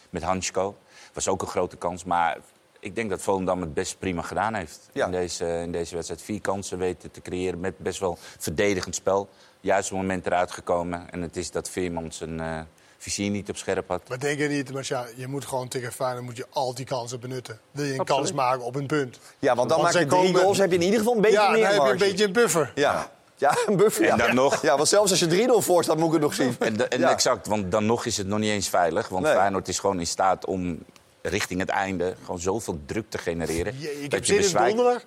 [0.10, 0.78] met Hansko.
[1.14, 2.38] Was ook een grote kans, maar
[2.80, 4.90] ik denk dat Volendam het best prima gedaan heeft.
[4.94, 5.06] Ja.
[5.06, 9.30] In, deze, in deze wedstrijd vier kansen weten te creëren met best wel verdedigend spel.
[9.62, 11.12] Juist moment eruit gekomen.
[11.12, 12.68] En het is dat Veerman zijn
[13.00, 14.10] vizier niet op scherp had.
[14.10, 16.86] Maar denk je niet, maar ja, je moet gewoon tegen Feyenoord moet je al die
[16.86, 17.60] kansen benutten.
[17.72, 18.22] Wil je een Absoluut.
[18.22, 19.20] kans maken op een punt.
[19.40, 21.40] Ja, want dan want maak je drie goals, heb je in ieder geval een beetje
[21.40, 22.72] ja, meer dan heb je een beetje een buffer.
[22.76, 23.12] Ja.
[23.36, 24.04] Ja, een buffer.
[24.04, 24.26] En ja.
[24.26, 24.62] dan nog.
[24.62, 26.56] Ja, want zelfs als je 3-0 voor staat, moet ik het nog zien.
[26.60, 27.12] En, en ja.
[27.12, 29.08] exact, want dan nog is het nog niet eens veilig.
[29.08, 29.34] Want Nee.
[29.34, 30.84] Feyenoord is gewoon in staat om
[31.22, 33.80] richting het einde gewoon zoveel druk te genereren.
[33.80, 35.02] Je, ik dat heb je zin in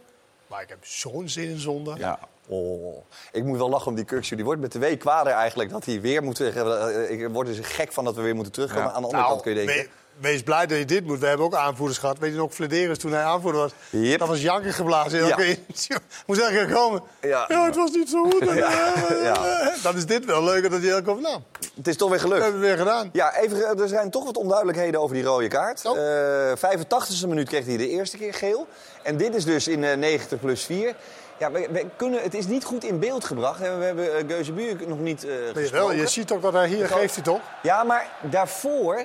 [0.46, 1.98] maar ik heb zo'n zin in zondag.
[1.98, 2.18] Ja.
[2.48, 4.36] Oh, ik moet wel lachen om die Kurksu.
[4.36, 6.40] Die wordt met de week kwader eigenlijk dat hij weer moet...
[6.40, 8.88] eh, Ik word er dus gek van dat we weer moeten terugkomen.
[8.88, 8.92] Ja.
[8.94, 9.76] Aan de andere kant kun je denken...
[9.84, 9.88] we-
[10.20, 11.18] wees blij dat je dit moet.
[11.18, 12.18] We hebben ook aanvoerders gehad.
[12.18, 13.72] Weet je nog, Flederis toen hij aanvoerder was?
[13.90, 14.18] Yep.
[14.18, 15.26] Dat was janken geblazen.
[15.26, 15.36] Ja.
[16.26, 17.02] Moest eigenlijk komen.
[17.20, 17.44] Ja.
[17.48, 17.64] Ja.
[17.64, 18.40] het was niet zo goed.
[19.82, 21.44] Dan is dit wel leuker dat je over naam.
[21.76, 22.42] Het is toch weer gelukt.
[22.42, 23.10] hebben we weer gedaan.
[23.12, 25.86] Ja, even, er zijn toch wat onduidelijkheden over die rode kaart.
[25.86, 25.98] Oh.
[25.98, 28.66] Eh 85e minuut kreeg hij de eerste keer geel.
[29.02, 30.94] En dit is dus in eh, 90 plus 4.
[31.42, 33.58] Ja, we, we kunnen, het is niet goed in beeld gebracht.
[33.58, 36.68] We hebben uh, Geuze Buurk nog niet eh Nee, wel, je ziet toch dat hij
[36.68, 37.40] hier geeft hij toch?
[37.62, 39.04] Ja, maar daarvoor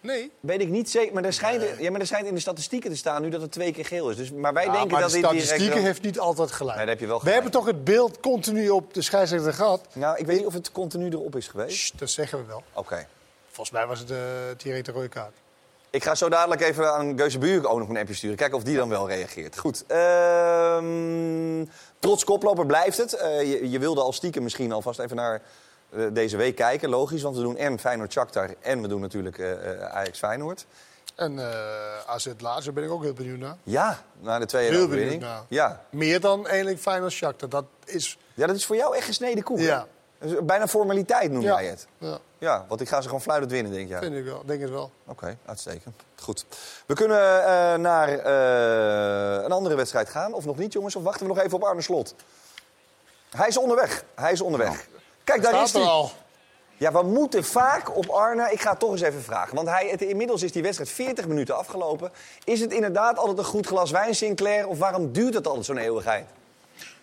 [0.00, 0.32] Nee.
[0.40, 1.14] weet ik niet zeker.
[1.14, 3.52] Maar er, schijnt, ja, maar er schijnt in de statistieken te staan nu dat het
[3.52, 4.16] twee keer geel is.
[4.16, 6.78] Dus, maar wij Ja, denken maar dat de dit statistieken heeft niet altijd gelijk.
[6.78, 7.42] Nee, heb je wel we gelijk.
[7.42, 9.86] hebben toch het beeld continu op de scheidsrechter gehad?
[9.92, 11.98] Nou, ik weet niet of het continu erop is geweest.
[11.98, 12.62] Dat zeggen we wel.
[12.72, 13.06] Oké.
[13.46, 14.18] Volgens mij was het uh,
[14.56, 15.34] direct de rode kaart.
[15.90, 18.36] Ik ga zo dadelijk even aan Geuze Buurk ook nog een appje sturen.
[18.36, 19.58] Kijken of die dan wel reageert.
[19.58, 19.84] Goed.
[19.86, 21.64] Ehm,
[21.98, 23.12] trots koploper blijft het.
[23.12, 25.42] Eh, je, je wilde al stiekem misschien alvast even naar
[25.90, 26.88] eh, deze week kijken.
[26.88, 30.66] Logisch, want we doen en Feyenoord Shakhtar en we doen natuurlijk eh, eh, Ajax Feyenoord.
[31.14, 31.38] En
[32.06, 33.56] AZ Lazio ben ik ook heel benieuwd naar.
[33.62, 35.20] Ja, na de tweede Heel overwinning.
[35.20, 35.44] benieuwd naar.
[35.48, 35.84] Ja.
[35.90, 37.48] Meer dan eigenlijk Feyenoord Shakhtar.
[37.48, 38.18] Dat is...
[38.34, 39.58] ja, dat is voor jou echt gesneden koek.
[39.58, 39.86] Ja,
[40.42, 41.60] Bijna formaliteit noem Ja.
[41.60, 41.86] jij het.
[41.98, 43.96] ja Ja, want ik ga ze gewoon fluitend winnen, denk je.
[43.98, 44.42] vind ik wel.
[44.46, 44.90] Denk het wel.
[45.06, 45.96] Oké, uitstekend.
[46.22, 46.44] Goed.
[46.86, 50.32] We kunnen eh, naar eh, een andere wedstrijd gaan.
[50.32, 50.96] Of nog niet, jongens?
[50.96, 52.14] Of wachten we nog even op Arne Slot?
[53.30, 54.04] Hij is onderweg.
[54.14, 54.86] Hij is onderweg.
[55.24, 55.82] Kijk, daar is hij.
[55.82, 56.10] al.
[56.76, 58.48] Ja, we moeten vaak op Arne.
[58.52, 59.54] Ik ga het toch eens even vragen.
[59.56, 62.10] Want hij, het, inmiddels is die wedstrijd 40 minuten afgelopen.
[62.44, 64.66] Is het inderdaad altijd een goed glas wijn, Sinclair?
[64.68, 66.26] Of waarom duurt het altijd zo'n eeuwigheid?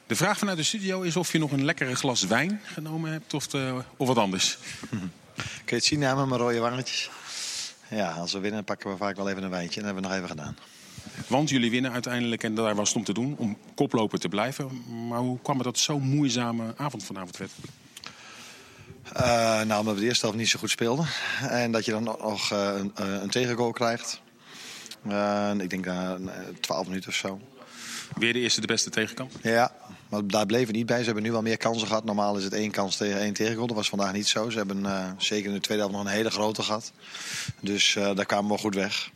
[0.07, 3.33] De vraag vanuit de studio is of je nog een lekkere glas wijn genomen hebt
[3.33, 4.57] of, eh, of wat anders.
[5.35, 7.09] Kun je het zien aan mijn rode wangetjes?
[7.89, 9.81] Ja, als we winnen pakken we vaak wel even een wijntje.
[9.81, 10.57] En dat hebben we nog even gedaan.
[11.27, 14.83] Want jullie winnen uiteindelijk en daar was het om te doen, om koploper te blijven.
[15.07, 17.51] Maar hoe kwam het dat zo'n moeizame avond vanavond werd?
[19.13, 21.07] Eh, nou, omdat we de eerste helft niet zo goed speelden.
[21.41, 24.21] En dat je dan nog eh, een, een tegengoal krijgt.
[25.57, 26.17] Ik denk na
[26.59, 27.39] 12 minuten of zo.
[28.15, 29.33] Weer de eerste de beste tegenkant.
[29.41, 29.71] Ja,
[30.09, 30.99] maar daar bleven niet bij.
[30.99, 32.03] Ze hebben nu wel meer kansen gehad.
[32.03, 33.67] Normaal is het één kans tegen één tegengoal.
[33.67, 34.49] Dat was vandaag niet zo.
[34.49, 36.91] Ze hebben eh, zeker in de tweede helft nog een hele grote gehad.
[37.61, 39.11] Dus eh, daar kwamen we goed weg.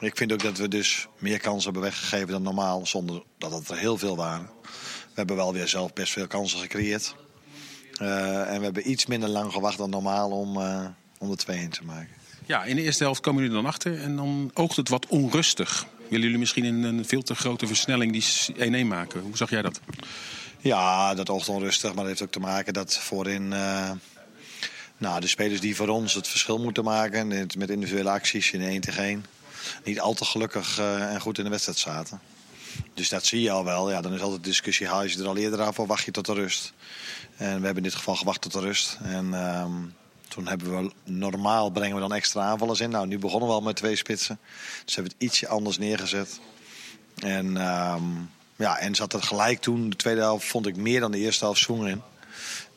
[0.00, 2.86] Ik vind ook dat we dus meer kansen hebben weggegeven dan normaal.
[2.86, 4.50] Zonder dat het er heel veel waren.
[4.62, 7.14] We hebben wel weer zelf best veel kansen gecreëerd.
[7.94, 10.56] Eh, en we hebben iets minder lang gewacht dan normaal om,
[11.18, 12.23] om de 2-1 te maken.
[12.46, 15.86] Ja, in de eerste helft komen jullie dan achter en dan oogt het wat onrustig.
[16.08, 19.20] Willen jullie misschien in een veel te grote versnelling die 1-1 maken?
[19.20, 19.80] Hoe zag jij dat?
[20.60, 21.88] Ja, dat oogt onrustig.
[21.88, 23.52] Maar dat heeft ook te maken dat voorin...
[23.52, 23.90] eh,
[24.96, 27.28] nou, de spelers die voor ons het verschil moeten maken...
[27.58, 29.24] met individuele acties in 1 tegen 1...
[29.84, 32.20] niet al te gelukkig eh, en goed in de wedstrijd zaten.
[32.94, 33.90] Dus dat zie je al wel.
[33.90, 36.04] Ja, dan is altijd de discussie, haal je ze er al eerder af of wacht
[36.04, 36.72] je tot de rust?
[37.36, 38.98] En we hebben in dit geval gewacht tot de rust.
[39.02, 39.72] En ehm,
[40.28, 42.90] toen hebben we, normaal brengen we dan extra aanvallers in.
[42.90, 44.38] Nou, nu begonnen we al met twee spitsen.
[44.84, 46.40] Dus hebben we het ietsje anders neergezet.
[47.14, 48.02] En, ehm,
[48.56, 51.44] ja, en zat er gelijk toen, de tweede helft, vond ik meer dan de eerste
[51.44, 52.02] helft swing in.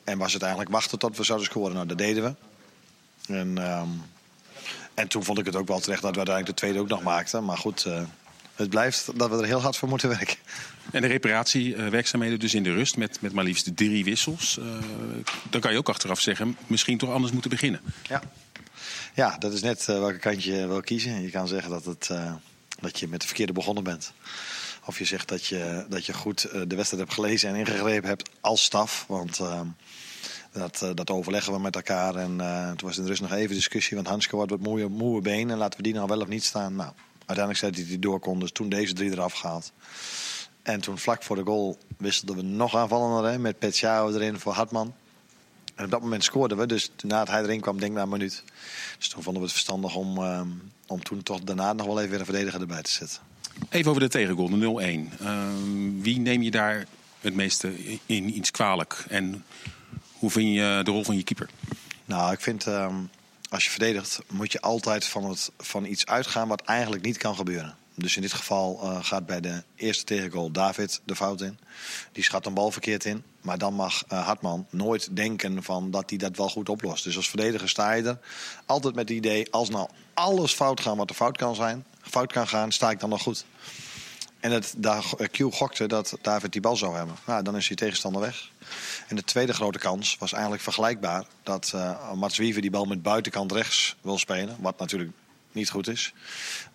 [0.04, 1.74] En was het eigenlijk wachten tot we zouden scoren.
[1.74, 2.36] Nou, dat deden we.
[3.34, 3.90] En, ehm,
[4.94, 7.04] en toen vond ik het ook wel terecht dat we uiteindelijk de tweede ook nog
[7.04, 7.46] maakten.
[7.46, 8.02] Maar goed, eh,
[8.58, 10.38] het blijft dat we er heel hard voor moeten werken.
[10.92, 14.58] En de reparatiewerkzaamheden dus in de rust met, met maar liefst drie wissels.
[14.58, 14.66] Eh,
[15.50, 17.82] dan kan je ook achteraf zeggen, misschien toch anders moeten beginnen.
[18.04, 18.22] Ja,
[19.14, 21.22] ja dat is net eh, welke kant je wil kiezen.
[21.22, 22.34] Je kan zeggen dat, het, eh,
[22.80, 24.14] dat je met de verkeerde begonnen bent.
[24.86, 28.30] Of je zegt dat je, dat je goed de wedstrijd hebt gelezen en ingegrepen hebt
[28.40, 29.06] als staf.
[29.08, 29.40] Want
[30.52, 32.16] dat, dat overleggen we met elkaar.
[32.16, 32.38] En
[32.76, 33.96] toen was in de rust nog even discussie.
[33.96, 35.58] Want Hansko had wat moeie, moe benen.
[35.58, 36.76] Laten we die nou wel of niet staan.
[36.76, 36.92] Nou,
[37.28, 38.40] uiteindelijk zei hij dat hij door kon.
[38.40, 39.72] Dus toen deze drie eraf gehaald.
[40.62, 44.54] En toen vlak voor de goal wisselden we nog aanvallender hè, met Petjao erin voor
[44.54, 44.94] Hartman.
[45.76, 46.66] En op dat moment scoorden we.
[46.66, 48.44] Dus na het hij erin kwam, denk ik na een minuut.
[48.98, 50.48] Dus toen vonden we het verstandig om, ehm,
[50.88, 53.20] om toen toch daarna nog wel even weer een verdediger erbij te zetten.
[53.70, 55.12] Even over de tegengoal, de 0-1.
[55.20, 56.86] Ehm, wie neem je daar
[57.22, 57.72] het meeste
[58.06, 59.06] in iets kwalijk?
[59.10, 59.46] En
[60.12, 61.50] hoe vind je de rol van je keeper?
[62.06, 62.96] Nou, ik vind ehm,
[63.50, 67.36] als je verdedigt, moet je altijd van, het, van iets uitgaan wat eigenlijk niet kan
[67.36, 67.78] gebeuren.
[67.96, 71.60] Dus in dit geval eh, gaat bij de eerste tegengoal David de fout in.
[72.12, 73.24] Die schat een bal verkeerd in.
[73.42, 77.04] Maar dan mag eh, Hartman nooit denken van dat hij dat wel goed oplost.
[77.04, 78.20] Dus als verdediger sta je er
[78.66, 79.52] altijd met het idee...
[79.52, 83.00] als nou alles fout gaat wat er fout kan, zijn, fout kan gaan, sta ik
[83.00, 83.46] dan nog goed.
[84.40, 87.16] En het, daar, Q gokte dat David die bal zou hebben.
[87.26, 88.50] Nou, dan is die tegenstander weg.
[89.08, 91.26] En de tweede grote kans was eigenlijk vergelijkbaar.
[91.44, 94.56] Dat eh Mats Wiever die bal met buitenkant rechts wil spelen.
[94.60, 95.12] Wat natuurlijk
[95.52, 96.14] niet goed is.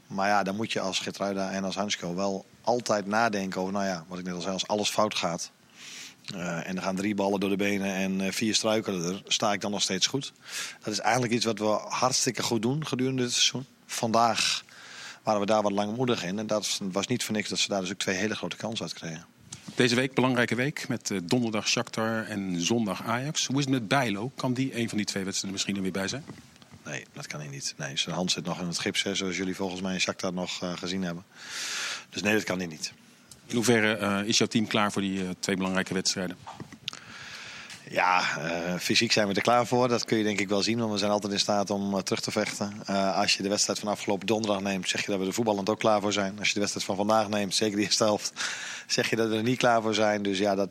[0.07, 3.73] Maar ja, dan moet je als Gertruida en als Hansko wel altijd nadenken over...
[3.73, 5.51] nou ja, wat ik net al zei, als alles fout gaat...
[6.35, 9.23] eh, en er gaan drie ballen door de benen en eh, vier struikelen er...
[9.27, 10.33] sta ik dan nog steeds goed.
[10.83, 13.67] Dat is eigenlijk iets wat we hartstikke goed doen gedurende dit seizoen.
[13.87, 14.65] Vandaag
[15.23, 16.39] waren we daar wat langmoedig in.
[16.39, 18.85] En dat was niet voor niks dat ze daar dus ook twee hele grote kansen
[18.85, 19.27] uit kregen.
[19.75, 23.47] Deze week, belangrijke week, met eh, donderdag Shakhtar en zondag Ajax.
[23.47, 24.33] Hoe is het met Bijlo?
[24.37, 26.25] Kan die een van die twee wedstrijden misschien er weer bij zijn?
[26.85, 27.75] Nee, dat kan hij niet.
[27.77, 30.33] Nee, zijn hand zit nog in het gips, hè, zoals jullie volgens mij in Shakhtar
[30.33, 31.25] nog eh, gezien hebben.
[32.11, 32.93] Dus nee, dat kan hij niet.
[33.47, 36.37] In hoeverre eh, is jouw team klaar voor die twee belangrijke wedstrijden?
[37.93, 39.89] Ja, eh, fysiek zijn we er klaar voor.
[39.89, 42.01] Dat kun je denk ik wel zien, want we zijn altijd in staat om eh,
[42.01, 42.73] terug te vechten.
[42.87, 45.69] Eh, als je de wedstrijd van afgelopen donderdag neemt, zeg je dat we er voetballend
[45.69, 46.39] ook klaar voor zijn.
[46.39, 48.33] Als je de wedstrijd van vandaag neemt, zeker de eerste helft,
[48.87, 50.23] zeg je dat we er niet klaar voor zijn.
[50.23, 50.69] Dus ja, dat,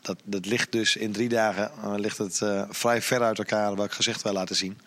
[0.00, 4.22] dat, dat ligt dus in drie dagen ligt het vrij ver uit elkaar welk gezicht
[4.22, 4.78] wij laten zien.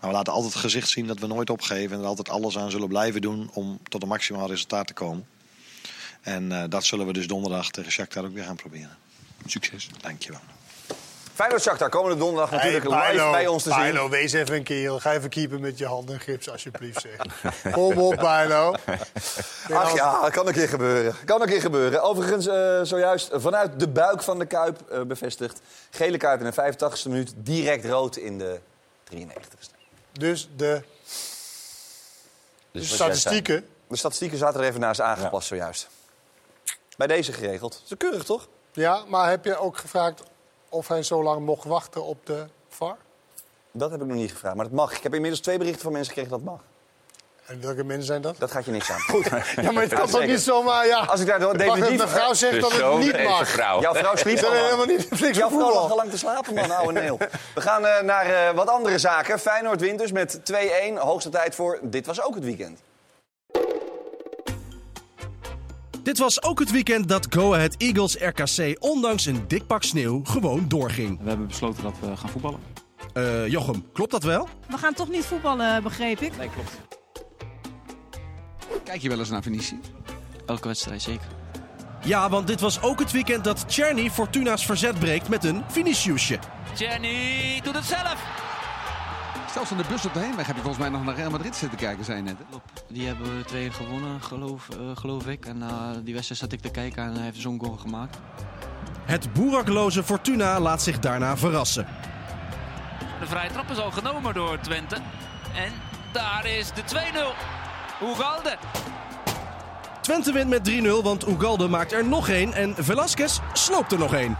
[0.00, 2.58] Maar we laten altijd het gezicht zien dat we nooit opgeven en er altijd alles
[2.58, 5.26] aan zullen blijven doen om tot een maximaal resultaat te komen.
[6.20, 8.96] En dat zullen we dus donderdag tegen Shakhtar ook weer gaan proberen.
[9.46, 9.88] Succes.
[10.00, 10.55] Dankjewel.
[11.36, 13.78] Feyenoord Shakhtar komende donderdag natuurlijk Hey, live bij ons te zien.
[13.78, 15.00] Bijlo, wees even een kerel.
[15.00, 17.00] Ga even keeper met je handen in gips, alsjeblieft.
[17.00, 17.42] Zeg.
[17.72, 18.74] Kom op, Bijlo.
[19.72, 21.14] Ach ja, dat kan een keer gebeuren.
[21.24, 22.02] Kan een keer gebeuren.
[22.02, 25.60] Overigens, eh, zojuist vanuit de buik van de Kuip eh, bevestigd.
[25.90, 28.60] Gele Kuip in de 85e minuut, direct rood in de
[29.14, 29.76] 93e.
[30.12, 30.82] Dus de, de
[32.70, 33.66] Dus jij statistieken.
[33.88, 35.88] De statistieken zaten er even naast aangepast zojuist.
[36.96, 37.72] Bij deze geregeld.
[37.72, 38.48] Dat is keurig, toch?
[38.72, 40.22] Ja, maar heb je ook gevraagd
[40.68, 42.96] of hij zo lang mocht wachten op de VAR?
[43.72, 44.96] Dat heb ik nog niet gevraagd, maar dat mag.
[44.96, 46.60] Ik heb inmiddels twee berichten van mensen gekregen dat mag.
[47.46, 48.38] En welke mensen zijn dat?
[48.38, 49.00] Dat gaat je niks aan.
[49.12, 49.24] Goed.
[49.62, 50.86] Ja, maar het kan toch niet zomaar...
[50.86, 50.98] Ja.
[50.98, 51.96] Als ik daar definitief...
[51.96, 53.48] Mijn vrouw zegt dat het niet mag.
[53.48, 53.80] vrouw.
[53.80, 56.70] Jouw vrouw sliep al helemaal niet Jouw vrouw lag al lang te slapen, man.
[56.70, 57.18] Oude neel.
[57.54, 59.38] We gaan eh, naar eh, wat andere zaken.
[59.38, 60.54] Feyenoord wint dus met 2-1.
[60.94, 62.80] Hoogste tijd voor Dit Was Ook Het Weekend.
[66.06, 70.20] Dit was ook het weekend dat Go Ahead Eagles RKC ondanks een dik pak sneeuw
[70.24, 71.18] gewoon doorging.
[71.22, 72.60] We hebben besloten dat we gaan voetballen.
[73.12, 74.48] Eh Jochem, klopt dat wel?
[74.68, 76.36] We gaan toch niet voetballen, begreep ik.
[76.36, 76.70] Nee, klopt.
[78.84, 79.80] Kijk je wel eens naar Venetië?
[80.46, 81.26] Elke wedstrijd, zeker.
[82.04, 86.38] Ja, want dit was ook het weekend dat Czerny Fortuna's verzet breekt met een Viniciusje.
[86.76, 88.45] Jenny doet het zelf.
[89.56, 91.56] Zelfs aan de bus op de heenweg heb je volgens mij nog naar Real Madrid
[91.56, 92.36] zitten kijken, zei je net.
[92.38, 92.56] hè?
[92.88, 95.46] Die hebben we 2-1 gewonnen, geloof, eh, geloof ik.
[95.46, 98.18] En na die wedstrijd zat ik te kijken en hij heeft zo'n goal gemaakt.
[99.04, 101.86] Het boerakloze Fortuna laat zich daarna verrassen.
[103.20, 104.94] De vrije trap is al genomen door Twente.
[105.54, 105.72] En
[106.12, 107.34] daar is de 2-0.
[108.02, 108.56] Oegalde.
[110.00, 114.14] Twente wint met 3-0, want Ugalde maakt er nog één en Velasquez sloopt er nog
[114.14, 114.36] één.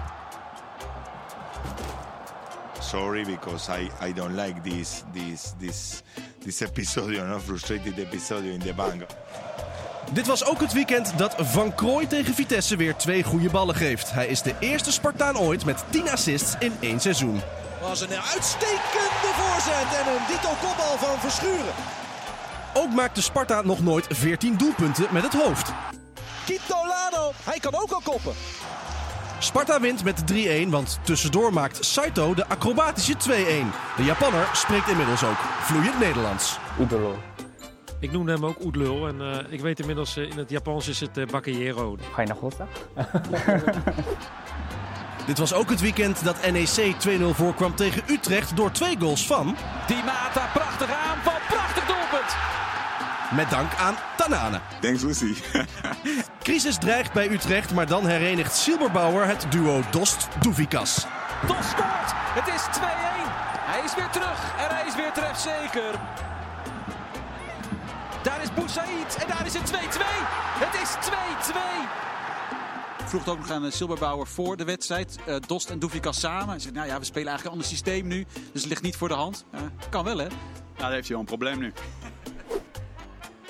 [2.97, 6.03] Sorry because I, I don't like this this this
[6.45, 9.03] this episodio, no frustrated episodio in the bank.
[10.13, 14.13] Dit was ook het weekend dat Van Krooij tegen Vitesse weer twee goede ballen geeft.
[14.13, 17.41] Hij is de eerste Spartaan ooit met 10 assists in één seizoen.
[17.81, 21.75] was een uitstekende voorzet en een dito kopbal van Verschuren.
[22.75, 25.73] Ook maakte Sparta nog nooit 14 doelpunten met het hoofd.
[26.45, 28.33] Kito Lano, hij kan ook al koppen.
[29.39, 30.33] Sparta wint met
[30.67, 33.17] 3-1, want tussendoor maakt Saito de acrobatische 2-1.
[33.97, 36.59] De Japanner spreekt inmiddels ook vloeiend Nederlands.
[36.81, 37.19] Oedelo.
[38.01, 41.01] Ik noemde hem ook Oedlul en eh, ik weet inmiddels eh, in het Japans is
[41.01, 41.97] het uh, Bakayero.
[42.13, 42.67] Ga je naar Costa?
[45.27, 49.57] Dit was ook het weekend dat NEC 2-0 voorkwam tegen Utrecht door twee goals van...
[49.87, 52.37] Die Mata, prachtige aanval, prachtig doelpunt.
[53.37, 53.95] Met dank aan
[54.29, 54.61] Tanane.
[54.81, 55.35] Thanks, Lucy.
[56.43, 61.07] Crisis dreigt bij Utrecht, maar dan herenigt Silberbauer het duo Dost-Doevikas.
[61.47, 62.83] Dos scoort, het is 2-1.
[63.61, 65.95] Hij is weer terug en hij is weer trefzeker.
[68.23, 69.75] Daar is Boussaïd en daar is het 2-2.
[70.59, 73.09] Het is 2-2.
[73.09, 75.17] vroeg het ook nog aan eh, Silberbauer voor de wedstrijd.
[75.27, 76.49] eh, Dost en Doevikas samen.
[76.49, 78.27] Hij zegt, nou ja, we spelen eigenlijk een ander systeem nu.
[78.53, 79.45] Dus het ligt niet voor de hand.
[79.51, 79.61] Eh,
[79.91, 80.25] kan wel, hè?
[80.25, 80.31] Ja,
[80.77, 81.73] dan heeft hij wel een probleem nu.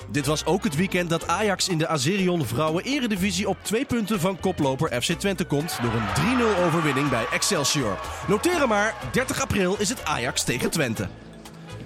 [0.09, 4.19] Dit was ook het weekend dat Ajax in de Azerion Vrouwen Eredivisie op twee punten
[4.19, 7.99] van koploper FC Twente komt door een 3-0 overwinning bij Excelsior.
[8.27, 11.07] Noteren maar, 30 april is het Ajax tegen Twente.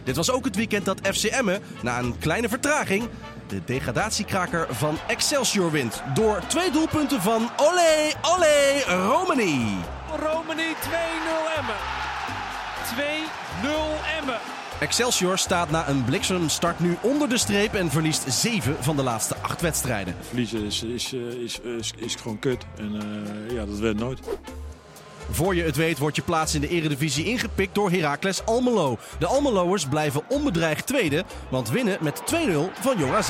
[0.04, 3.10] Dit was ook het weekend dat FC Emmen, na een kleine vertraging,
[3.48, 6.04] de degradatiekraker van Excelsior wint.
[6.14, 9.78] Door twee doelpunten van Olé, Olé, Romani.
[10.20, 11.76] Romani 2-0 Emmen.
[12.96, 14.61] 2-0 Emmen.
[14.82, 19.36] Excelsior staat na een bliksemstart nu onder de streep en verliest zeven van de laatste
[19.42, 20.16] acht wedstrijden.
[20.28, 24.20] Verliezen is, is, eh, is, is, is gewoon kut en uh, ja, dat werd nooit.
[25.32, 28.98] Voor je het weet wordt je plaats in de eredivisie ingepikt door Heracles Almelo.
[29.20, 32.36] De Almeloers blijven onbedreigd tweede, want winnen met 2-0
[32.80, 33.30] van Jong AZ.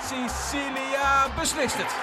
[0.00, 1.96] Sicilia beslist het.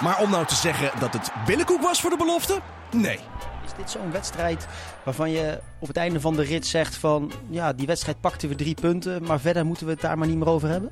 [0.00, 2.60] Maar om nou te zeggen dat het billenkoek was voor de belofte?
[2.90, 3.18] Nee.
[3.64, 4.66] Is dit zo'n wedstrijd
[5.02, 7.32] waarvan je op het einde van de rit zegt van...
[7.50, 10.38] ja, die wedstrijd pakten we drie punten, maar verder moeten we het daar maar niet
[10.38, 10.90] meer over hebben?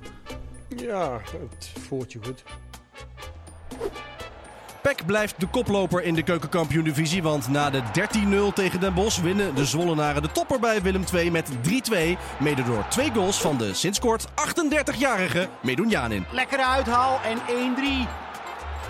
[0.77, 2.43] Ja, het voelt je goed.
[4.83, 7.23] PEC blijft de koploper in de keukenkampioen-divisie.
[7.23, 7.83] Want na de
[8.51, 11.59] 13-0 tegen Den Bosch winnen de Zwollenaren de topper bij Willem II met 3-2.
[12.39, 16.25] Mede door twee goals van de sinds kort 38-jarige Medunjanin.
[16.31, 17.39] Lekkere uithaal en
[18.07, 18.09] 1-3.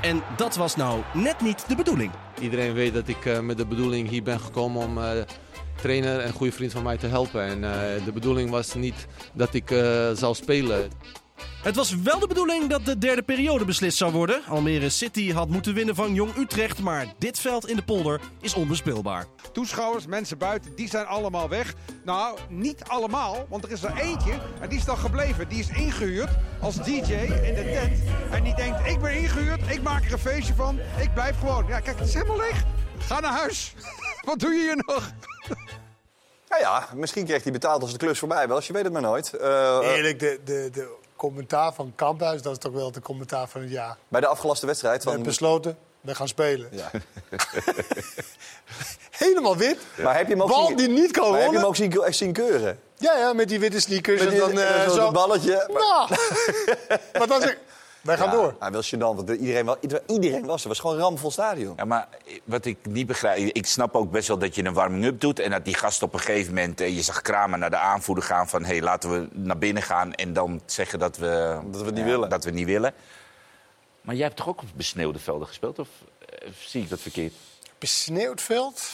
[0.00, 2.10] En dat was nou net niet de bedoeling.
[2.40, 5.10] Iedereen weet dat ik uh, met de bedoeling hier ben gekomen om uh,
[5.74, 7.42] trainer en goede vriend van mij te helpen.
[7.42, 9.68] En uh, de bedoeling was niet dat ik
[10.14, 10.90] zou spelen.
[11.62, 14.42] Het was wel de bedoeling dat de derde periode beslist zou worden.
[14.48, 18.55] Almere City had moeten winnen van Jong Utrecht, maar dit veld in de polder is
[18.55, 19.27] onbespeelbaar.
[19.53, 21.75] Toeschouwers, mensen buiten, die zijn allemaal weg.
[22.05, 25.48] Nou, niet allemaal, want er is er eentje en die is dan gebleven.
[25.48, 27.98] Die is ingehuurd als DJ in de tent.
[28.31, 31.66] En die denkt, ik ben ingehuurd, ik maak er een feestje van, ik blijf gewoon.
[31.68, 32.62] Ja, kijk, het is helemaal leeg.
[32.98, 33.75] Ga naar huis.
[34.27, 35.11] Wat doe je hier nog?
[36.48, 38.66] Nou ja, misschien kreeg hij betaald als de klus voorbij was.
[38.66, 39.33] Je weet het maar nooit.
[39.33, 43.48] Eh, eh, Eerlijk, de, de, de commentaar van Kamphuis, dat is toch wel de commentaar
[43.48, 43.96] van het jaar.
[44.08, 45.12] bij de afgelaste wedstrijd We van...
[45.12, 46.68] hebben besloten, we gaan spelen.
[46.70, 46.90] Ja.
[49.11, 49.78] Helemaal wit.
[50.02, 51.68] Maar heb je hem ook Bal zien, die niet kan maar heb je hem rollen.
[51.68, 52.80] ook zien, echt zien keuren?
[52.96, 54.20] Ja, ja, met die witte sneakers.
[54.22, 55.11] Met die- en dan, zo'n zo.
[55.11, 55.68] balletje.
[55.72, 56.08] Nou,
[57.18, 57.56] maar dat is...
[58.02, 58.56] Wij gaan Ja, door.
[58.58, 60.68] Hij wil gênant, want iedereen, wel, iedereen, was er.
[60.68, 61.72] Het was gewoon een ramvol stadion.
[61.76, 62.08] Ja, maar
[62.44, 63.38] wat ik niet begrijp...
[63.38, 65.38] Ik snap ook best wel dat je een warming-up doet...
[65.38, 66.80] en dat die gast op een gegeven moment...
[66.80, 68.64] eh, je zag Kramer naar de aanvoerder gaan van...
[68.64, 71.58] hé, hey, laten we naar binnen gaan en dan zeggen dat we...
[71.70, 72.28] Dat we het niet ja, willen.
[72.28, 72.94] Dat we niet willen.
[74.00, 75.78] Maar jij hebt toch ook op besneeuwde velden gespeeld?
[75.78, 75.88] Of
[76.18, 77.34] eh, zie ik dat verkeerd?
[77.78, 78.90] Besneeuwd veld?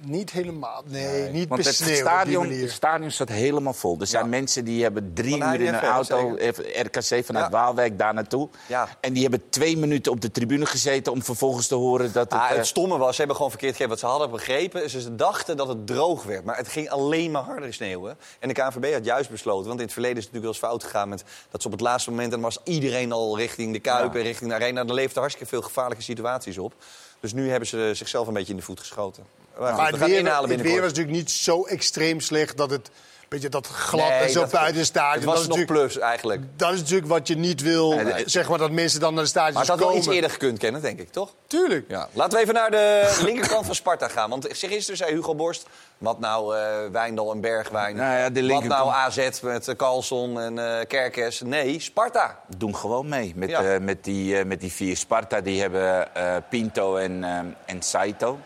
[0.00, 0.82] Niet helemaal.
[0.86, 3.96] Nee, niet Want het stadion, het stadion staat helemaal vol.
[4.00, 6.74] Er zijn mensen die hebben drie uur in een auto, zeker.
[6.74, 7.50] eh, RKC vanuit Ja.
[7.50, 8.48] Waalwijk daar naartoe.
[8.66, 8.88] Ja.
[9.00, 12.40] En die hebben twee minuten op de tribune gezeten om vervolgens te horen dat het...
[12.40, 13.92] Ah, eh, het stomme was, ze hebben gewoon verkeerd gegeven.
[13.92, 16.44] Wat ze hadden begrepen, ze dachten dat het droog werd.
[16.44, 18.16] Maar het ging alleen maar harder sneeuwen.
[18.38, 20.80] En de KNVB had juist besloten, want in het verleden is het natuurlijk wel eens
[20.80, 21.08] fout gegaan...
[21.08, 24.14] Met, dat ze op het laatste moment, en dan was iedereen al richting de Kuip
[24.14, 24.84] en richting de Arena...
[24.84, 26.74] dan leefde hartstikke veel gevaarlijke situaties op.
[27.20, 29.43] Dus nu hebben ze zichzelf een beetje in de voet geschoten.
[29.58, 32.90] Maar, het weer, het was natuurlijk niet zo extreem slecht dat het...
[33.28, 35.14] Beetje dat glad Nee, en zo dat- buiten het stadion.
[35.14, 36.40] Het was dat, is nog natuurlijk, plus eigenlijk.
[36.56, 37.94] dat is natuurlijk wat je niet wil.
[37.94, 38.22] Nee, nee.
[38.26, 40.04] Zeg maar dat mensen dan naar de stadions Maar het had wel komen.
[40.04, 41.30] iets eerder gekund kennen, denk ik, toch?
[41.46, 41.84] Tuurlijk.
[41.88, 42.08] Ja.
[42.12, 44.30] Laten we even naar de linkerkant van Sparta gaan.
[44.30, 45.66] Want gisteren zei Hugo Borst,
[45.98, 47.96] wat nou eh Wijndal en Bergwijn?
[47.96, 51.40] Nou ja, de wat nou AZ met eh, Carlson en eh Kerkes?
[51.40, 52.40] Nee, Sparta.
[52.56, 53.62] doen gewoon mee met, Ja.
[53.74, 54.96] eh, met, die, eh, met die vier.
[54.96, 57.24] Sparta die hebben eh, Pinto en,
[57.64, 58.38] en Saito.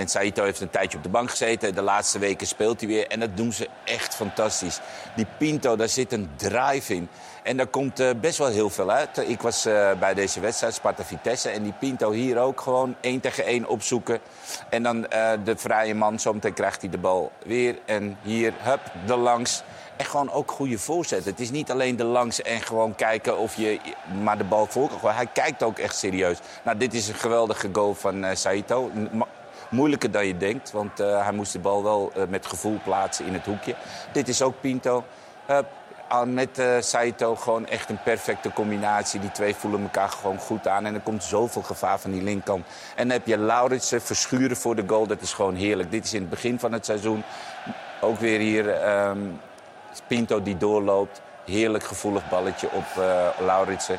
[0.00, 1.74] En Saito heeft een tijdje op de bank gezeten.
[1.74, 3.06] De laatste weken speelt hij weer.
[3.06, 4.80] En dat doen ze echt fantastisch.
[5.16, 7.08] Die Pinto, daar zit een drive in.
[7.42, 9.28] En daar komt eh, best wel heel veel uit.
[9.28, 11.48] Ik was eh, bij deze wedstrijd, Sparta-Vitesse.
[11.48, 14.18] En die Pinto hier ook gewoon één tegen één opzoeken.
[14.70, 17.78] En dan eh, de vrije man, zometeen krijgt hij de bal weer.
[17.84, 19.62] En hier, hup, de langs.
[19.96, 21.30] En gewoon ook goede voorzetten.
[21.30, 23.80] Het is niet alleen de langs en gewoon kijken of je
[24.22, 25.12] maar de bal voor kan.
[25.12, 26.38] Hij kijkt ook echt serieus.
[26.64, 28.90] Nou, dit is een geweldige goal van Saito.
[29.70, 33.26] Moeilijker dan je denkt, want eh, hij moest de bal wel eh, met gevoel plaatsen
[33.26, 33.74] in het hoekje.
[34.12, 35.04] Dit is ook Pinto.
[36.08, 39.20] Al met Saito gewoon echt een perfecte combinatie.
[39.20, 40.86] Die twee voelen elkaar gewoon goed aan.
[40.86, 42.66] En er komt zoveel gevaar van die linkerkant.
[42.96, 45.06] En dan heb je Lauritsen verschuren voor de goal.
[45.06, 45.90] Dat is gewoon heerlijk.
[45.90, 47.22] Dit is in het begin van het seizoen.
[48.00, 49.18] Ook weer hier ehm,
[50.06, 51.20] Pinto die doorloopt.
[51.44, 53.98] Heerlijk gevoelig balletje op eh Lauritsen.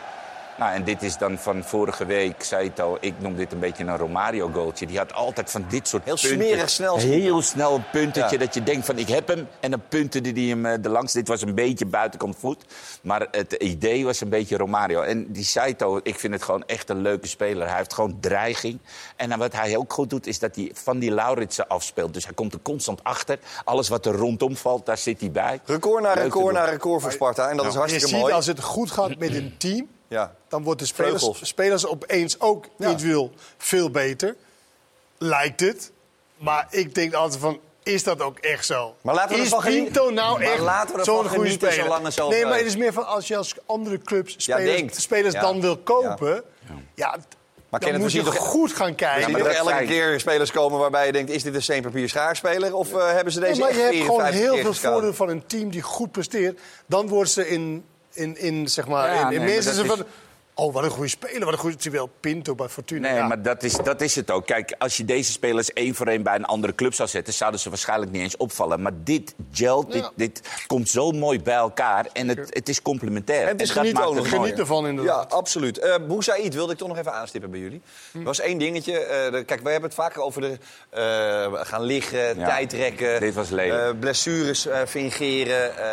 [0.62, 3.60] Nou, en dit is dan van vorige week, zei het al, ik noem dit een
[3.60, 4.86] beetje een Romario-goaltje.
[4.86, 6.40] Die had altijd van dit soort Heel punten.
[6.46, 6.98] smerig snel.
[6.98, 8.46] Heel snel een puntetje Ja.
[8.46, 9.48] dat je denkt van ik heb hem.
[9.60, 11.14] En dan punterde die hem eh, de langs.
[11.14, 12.66] Dit was een beetje buitenkant voet.
[13.02, 15.02] Maar het idee was een beetje Romario.
[15.02, 17.68] En die Saito, ik vind het gewoon echt een leuke speler.
[17.68, 18.80] Hij heeft gewoon dreiging.
[19.16, 22.14] En dan wat hij ook goed doet, is dat hij van die Lauritsen afspeelt.
[22.14, 23.40] Dus hij komt er constant achter.
[23.64, 25.60] Alles wat er rondom valt, daar zit hij bij.
[25.66, 27.50] Record na record na record voor Sparta.
[27.50, 28.34] En dat is Je hartstikke ziet mooi.
[28.34, 30.36] als het goed gaat met een team, Ja.
[30.48, 31.48] dan wordt de spelers, Vleugels.
[31.48, 34.36] spelers opeens ook individueel veel beter.
[35.18, 35.92] Lijkt het.
[36.38, 38.96] Maar ik denk altijd van, is dat ook echt zo?
[39.02, 39.84] Maar laten we is ervan genieten.
[39.86, 41.86] Pinto nou Maar echt laten we ervan zo'n goede genieten speler?
[41.86, 42.64] zolang het zo nee, maar blijft.
[42.66, 45.02] het is meer van als je als andere clubs Ja, spelers, denkt.
[45.02, 45.42] spelers Ja.
[45.42, 46.44] dan wil kopen...
[46.96, 47.18] Ja.
[47.70, 49.22] Maar dan Kenneth, moet we je zien toch- goed gaan kijken.
[49.22, 51.32] Ja, maar er elke zijn- keer spelers komen waarbij je denkt...
[51.32, 53.96] is dit een steenpapier schaarspeler of eh, hebben ze deze Nee, maar echt je hebt
[53.98, 54.94] gewoon 54 heel keer veel gescout?
[54.94, 56.60] voordeel van een team die goed presteert.
[56.86, 59.98] Dan wordt ze in, in, in zeg maar, Ja, in, in nee, maar mensen van...
[60.00, 60.04] is-
[60.54, 61.76] Oh, wat een goede speler, wat een goede...
[61.76, 63.08] Terwijl Pinto bij Fortuna...
[63.08, 63.28] Nee, ja.
[63.28, 64.46] maar dat is, dat is het ook.
[64.46, 67.34] Kijk, als je deze spelers één voor één bij een andere club zou zetten...
[67.34, 68.82] zouden ze waarschijnlijk niet eens opvallen.
[68.82, 70.12] Maar dit gelt, dit, Ja.
[70.16, 72.06] dit komt zo mooi bij elkaar.
[72.14, 73.42] En het, het is complementair.
[73.42, 74.26] En het is dat genieten maakt ook nog.
[74.26, 74.46] het mooi.
[74.50, 75.32] Geniet ervan inderdaad.
[75.32, 75.78] Ja, absoluut.
[75.80, 77.82] Eh Boussaïd wilde ik toch nog even aanstippen bij jullie.
[78.14, 79.00] Er was één dingetje.
[79.00, 80.58] eh, de- kijk, wij hebben het vaker over de
[80.90, 83.20] eh, gaan liggen, Ja, tijdrekken...
[83.20, 83.94] dit was lelijk.
[83.94, 85.78] eh, blessures eh, fingeren.
[85.78, 85.86] eh,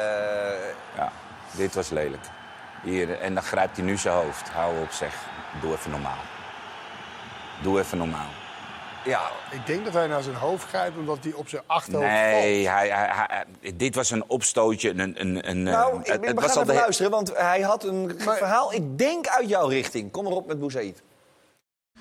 [0.96, 1.12] Ja,
[1.58, 2.24] dit was lelijk.
[2.82, 4.48] Hier, en dan grijpt hij nu zijn hoofd.
[4.48, 5.14] Hou op, zeg.
[5.60, 6.18] Doe even normaal.
[7.62, 8.28] Doe even normaal.
[9.04, 9.20] ja,
[9.50, 12.20] Ik denk dat hij naar zijn hoofd grijpt omdat hij op zijn achterhoofd valt.
[12.32, 14.90] Nee, hij, hij, hij- dit was een opstootje.
[14.90, 17.84] Een, een, een, nou, eh, ik, gaan was al even de- luisteren, want hij had
[17.84, 20.10] een verhaal, ik denk uit jouw richting.
[20.12, 21.02] Kom erop met Boussaïd.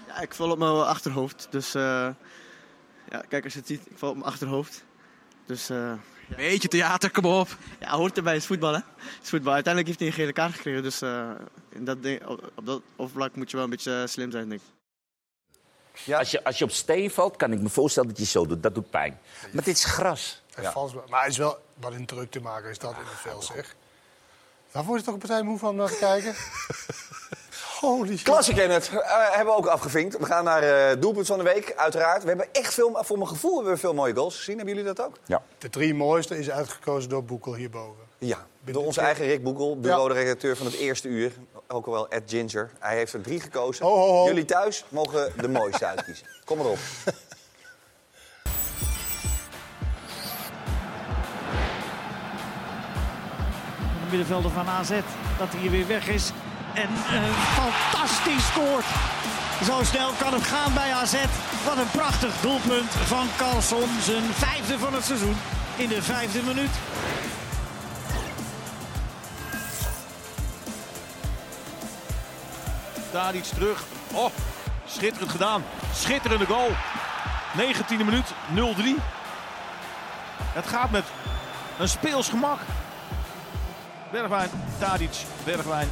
[0.07, 1.47] Ja, ik val op mijn achterhoofd.
[1.49, 1.81] Dus eh,
[3.09, 4.85] ja, kijk als je het ziet, ik val op mijn achterhoofd.
[5.47, 5.93] Dus eh,
[6.35, 7.57] Beetje theater, kom op.
[7.79, 8.79] ja, hoort erbij, het is voetbal hè.
[8.95, 9.53] Het is voetbal.
[9.53, 10.83] Uiteindelijk heeft hij een gele kaart gekregen.
[10.83, 11.29] Dus eh,
[11.69, 14.49] in dat ding, op, op dat oppervlak moet je wel een beetje eh, slim zijn,
[14.49, 14.67] denk ik.
[16.15, 18.63] Als, je, als je op steen valt, kan ik me voorstellen dat je zo doet.
[18.63, 19.19] Dat doet pijn.
[19.53, 20.41] Maar dit is gras.
[20.53, 22.97] Hij valt wel- Maar hij is wel wat een druk te maken is dat in
[23.05, 23.75] het veld, zeg.
[24.71, 26.35] Word je toch een partij moe van om naar te kijken?
[27.79, 28.21] Holy shit.
[28.21, 28.99] Klasse Kenneth, eh,
[29.35, 30.17] hebben we ook afgevinkt.
[30.17, 32.21] We gaan naar eh doelpunt van de week, uiteraard.
[32.21, 34.57] We hebben echt veel, voor mijn gevoel hebben we veel mooie goals gezien.
[34.57, 35.17] Hebben jullie dat ook?
[35.25, 35.41] Ja.
[35.57, 38.03] De drie mooiste is uitgekozen door Boekel hierboven.
[38.17, 41.31] Ja, door onze eigen Rick Boekel, bureau-redacteur van het eerste uur.
[41.67, 42.71] Ook al wel Ed Ginger.
[42.79, 43.85] Hij heeft er drie gekozen.
[43.85, 44.25] Ho, ho, ho.
[44.25, 46.27] Jullie thuis mogen de mooiste uitkiezen.
[46.45, 46.77] Kom erop.
[54.03, 54.89] De middenvelder van AZ,
[55.37, 56.31] dat hij hier weer weg is.
[56.77, 58.85] En eh, fantastisch scoort.
[59.63, 61.15] Zo snel kan het gaan bij AZ.
[61.65, 63.89] Wat een prachtig doelpunt van Carlson.
[64.01, 65.35] Zijn vijfde van het seizoen
[65.75, 66.69] in de vijfde minuut.
[73.11, 73.83] Daar iets terug.
[74.13, 74.31] Oh,
[74.87, 75.63] schitterend gedaan.
[75.93, 76.69] Schitterende goal.
[77.57, 79.01] 19e minuut, 0-3.
[80.37, 81.05] Het gaat met
[81.79, 82.59] een speels gemak.
[84.11, 84.49] Bergwijn,
[84.79, 85.89] Tadic, Bergwijn.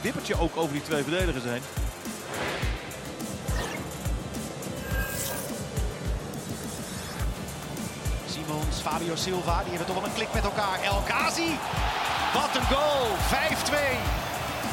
[0.00, 1.62] Wippertje ook over die twee verdedigers heen.
[8.30, 10.80] Simons, Fabio Silva, die hebben toch wel een klik met elkaar.
[10.82, 11.58] El Ghazi,
[12.34, 13.06] wat een goal,
[13.96, 14.24] 5-2.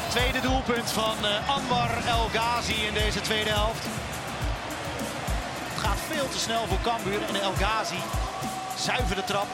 [0.08, 3.84] Tweede doelpunt van eh, Anwar El Ghazi in deze tweede helft.
[5.72, 8.02] Het gaat veel te snel voor Cambuur en El Ghazi,
[8.78, 9.48] zuiver de trap,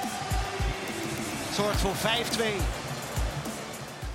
[1.54, 2.79] zorgt voor 5-2.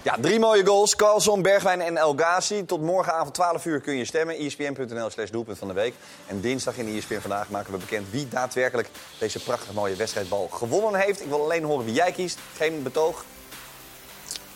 [0.05, 0.95] Ja, drie mooie goals.
[0.95, 2.65] Carlson, Bergwijn en El Ghazi.
[2.65, 4.35] Tot morgenavond 12 uur kun je stemmen.
[4.35, 5.93] ESPN.nl slash doelpunt van de week.
[6.27, 8.89] En dinsdag in ESPN Vandaag maken we bekend wie daadwerkelijk
[9.19, 11.21] deze prachtig mooie wedstrijdbal gewonnen heeft.
[11.21, 12.39] Ik wil alleen horen wie jij kiest.
[12.55, 13.25] Geen betoog.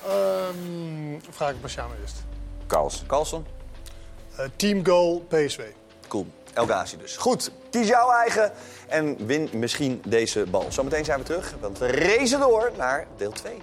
[0.06, 2.16] Ehm, vraag ik Marciano eerst.
[2.68, 3.08] Carlson.
[3.08, 3.46] Carlson.
[4.36, 5.62] Eh, teamgoal PSV.
[6.08, 6.28] Cool.
[6.54, 7.18] El Ghazi dus.
[7.18, 8.52] Goed, kies jouw eigen
[8.88, 10.66] en win misschien deze bal.
[10.70, 13.62] Zometeen zijn we terug, want we racen door naar deel 2.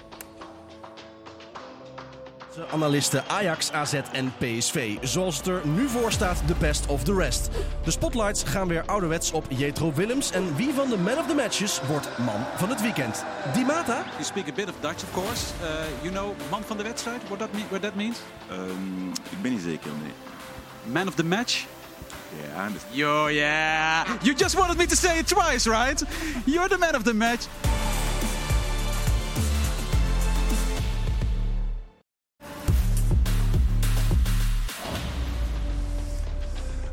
[2.72, 4.96] Analisten Ajax, AZ en PSV.
[5.00, 7.48] Zoals het er nu voor staat, de best of the rest.
[7.84, 10.30] De spotlights gaan weer ouderwets op Jetro Willems.
[10.30, 13.24] En wie van de man of the matches wordt man van het weekend?
[13.54, 14.04] Die Mata?
[14.10, 15.42] You speak a bit of Dutch, of course.
[15.62, 15.68] Uh,
[16.02, 18.18] you know man van de wedstrijd, what that, mean, what that means?
[18.50, 20.12] Ehm, ik ben niet zeker, nee.
[20.92, 21.64] Man of the match?
[22.54, 22.82] Ja, dat...
[22.90, 24.06] Yo, yeah.
[24.22, 26.04] You just wanted me to say it twice, right?
[26.44, 27.46] You're the man of the match.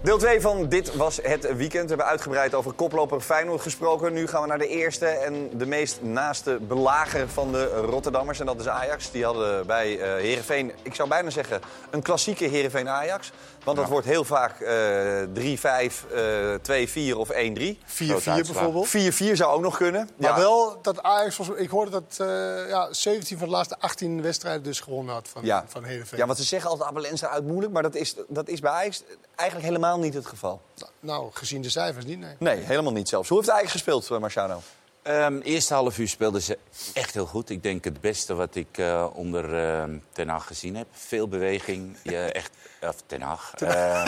[0.03, 1.83] Deel 2 van Dit Was Het Weekend.
[1.83, 4.13] We hebben uitgebreid over koploper Feyenoord gesproken.
[4.13, 8.39] Nu gaan we naar de eerste en de meest naaste belager van de Rotterdammers.
[8.39, 9.11] En dat is Ajax.
[9.11, 9.87] Die hadden bij
[10.19, 13.31] Heerenveen, ik zou bijna zeggen, een klassieke Heerenveen-Ajax.
[13.64, 17.78] Want dat wordt heel vaak eh 3-5, eh 2-4 of 1-3.
[17.86, 18.88] 4-4 bijvoorbeeld.
[18.88, 20.09] 4-4 zou ook nog kunnen.
[20.18, 20.38] Maar Ja.
[20.38, 22.28] wel dat Ajax, volgens- ik hoorde dat eh,
[22.70, 25.66] ja, 17 van de laatste 18 wedstrijden dus gewonnen had van, Ja.
[25.68, 26.20] van Heerenveen.
[26.20, 29.03] ja, want ze zeggen altijd Abelense uit moeilijk, maar dat is, dat is bij Ajax
[29.36, 30.61] eigenlijk helemaal niet het geval.
[30.99, 32.36] Nou, gezien de cijfers niet, nee.
[32.39, 33.30] Nee, helemaal niet zelfs.
[33.30, 34.61] Hoe heeft Ajax gespeeld, eh, Marciano?
[35.03, 36.57] Ehm eerste half uur speelden ze
[36.93, 37.49] echt heel goed.
[37.49, 40.87] Ik denk het beste wat ik eh, onder eh, Ten Hag gezien heb.
[40.91, 41.97] Veel beweging.
[42.03, 42.51] Je echt,
[42.81, 43.51] of Ten Hag.
[43.57, 44.05] Eh,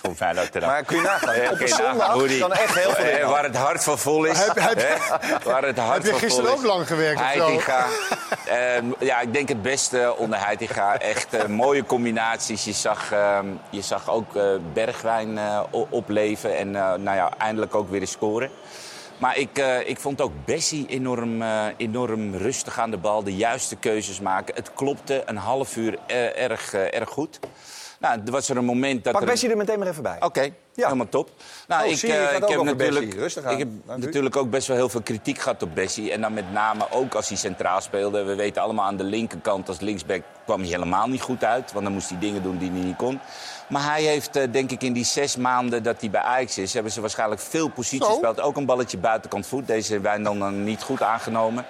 [0.00, 0.70] gewoon Feyenoord Ten Hag.
[0.72, 3.04] Maar kun je nagaan, Eh, op een zondag nagaan hoe die- kan echt heel veel
[3.04, 3.26] eh, in.
[3.26, 4.38] Waar het hart van vol is.
[4.38, 5.42] Heb-?
[5.44, 7.20] Waar het hart heb je gisteren ook lang gewerkt?
[7.20, 7.86] Heitinga.
[8.46, 10.98] Ehm, ja, ik denk het beste onder Heitinga.
[10.98, 12.64] Echt eh, mooie combinaties.
[12.64, 15.60] Je zag, ehm, je zag ook eh, Bergwijn eh,
[15.90, 16.56] opleven.
[16.56, 18.50] En eh, nou ja, eindelijk ook weer eens scoren.
[19.20, 23.22] Maar ik, eh, ik vond ook Bessie enorm, eh, enorm rustig aan de bal.
[23.24, 24.54] De juiste keuzes maken.
[24.54, 27.38] Het klopte een half uur eh, erg, erg goed.
[27.98, 29.28] Nou, er was er een moment dat Pak er...
[29.28, 30.16] Bessie er meteen maar even bij.
[30.20, 31.30] Oké, helemaal top.
[31.68, 33.18] Nou, Oh, ik, zie ik heb natuurlijk, Bessie.
[33.18, 33.52] Rustig aan.
[33.52, 33.68] ik heb
[33.98, 36.12] natuurlijk ook best wel heel veel kritiek gehad op Bessie.
[36.12, 38.22] En dan met name ook als hij centraal speelde.
[38.22, 41.72] We weten allemaal aan de linkerkant als linksback kwam hij helemaal niet goed uit.
[41.72, 43.20] Want dan moest hij dingen doen die hij niet kon.
[43.70, 46.74] Maar hij heeft, eh, denk ik, in die zes maanden dat hij bij Ajax is...
[46.74, 48.40] hebben ze waarschijnlijk veel posities gespeeld.
[48.40, 49.66] Ook een balletje buitenkant voet.
[49.66, 51.64] Deze wij dan eh, niet goed aangenomen.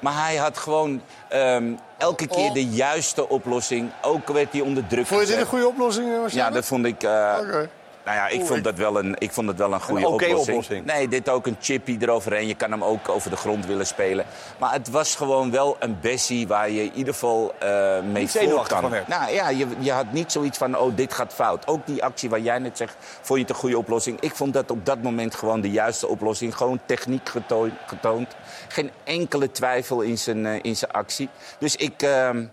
[0.00, 2.54] Maar hij had gewoon ehm, elke keer Oh.
[2.54, 3.90] de juiste oplossing.
[4.02, 6.86] Ook werd hij onder druk Vond je dit een goede oplossing, eh, Ja, dat vond
[6.86, 7.02] ik...
[7.02, 7.68] Oké.
[8.14, 10.48] Nou ja, ik vond, dat wel een, ik vond het wel een goede oplossing.
[10.48, 10.84] oplossing.
[10.84, 12.46] Nee, dit ook een chippy eroverheen.
[12.46, 14.24] Je kan hem ook over de grond willen spelen.
[14.58, 18.30] Maar het was gewoon wel een Bessie waar je in ieder geval eh mee Niet
[18.30, 18.92] voor kan.
[19.06, 21.66] Nou ja, je, je had niet zoiets van, oh, dit gaat fout.
[21.66, 24.20] Ook die actie waar jij net zegt, vond je het een goede oplossing?
[24.20, 26.56] Ik vond dat op dat moment gewoon de juiste oplossing.
[26.56, 27.72] Gewoon techniek getoond.
[27.86, 28.36] getoond.
[28.68, 31.28] Geen enkele twijfel in zijn, eh, in zijn actie.
[31.58, 32.02] Dus ik...
[32.02, 32.44] ehm,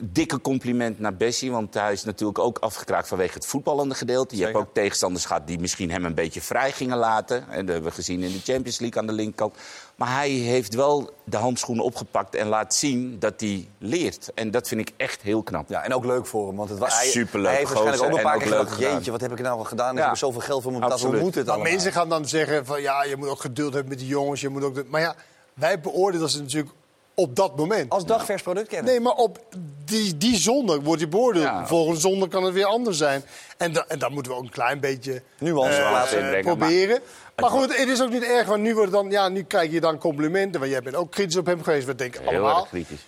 [0.00, 4.36] Dikke compliment naar Bessie, want hij is natuurlijk ook afgekraakt vanwege het voetballende gedeelte.
[4.36, 7.36] Je hebt ook tegenstanders gehad die misschien hem een beetje vrij gingen laten.
[7.50, 9.54] En dat hebben we gezien in de Champions League aan de linkerkant.
[9.96, 14.30] Maar hij heeft wel de handschoenen opgepakt en laat zien dat hij leert.
[14.34, 15.68] En dat vind ik echt heel knap.
[15.68, 16.56] Ja, en ook leuk voor hem.
[16.56, 18.80] Want het was, hij, Superleuk, hij heeft waarschijnlijk ook een paar en keer ook gedacht...
[18.80, 19.90] leuk jeetje, wat heb ik nou al gedaan?
[19.92, 20.02] Ik Ja.
[20.02, 21.00] heb er zoveel geld voor me betaald.
[21.00, 21.70] Hoe moet het allemaal?
[21.72, 24.40] mensen gaan dan zeggen van ja, je moet ook geduld hebben met die jongens.
[24.40, 24.84] Je moet ook de...
[24.88, 25.14] Maar ja,
[25.54, 26.72] wij beoordelen ze natuurlijk
[27.14, 27.90] op dat moment.
[27.90, 28.90] Als dagvers product kennen.
[28.90, 29.38] Nee, maar op
[29.84, 31.44] die, die zondag wordt je beoordeeld.
[31.44, 31.66] Ja.
[31.66, 33.24] Volgende zondag kan het weer anders zijn.
[33.56, 37.00] En, da, en dan moeten we ook een klein beetje Nuance laten eh, inbrengen, proberen.
[37.36, 39.80] Maar, goed, het is ook niet erg, want nu, wordt dan, ja, nu krijg je
[39.80, 40.60] dan complimenten.
[40.60, 42.60] Want jij bent ook kritisch op hem geweest, we denken Heel allemaal.
[42.60, 43.06] erg kritisch.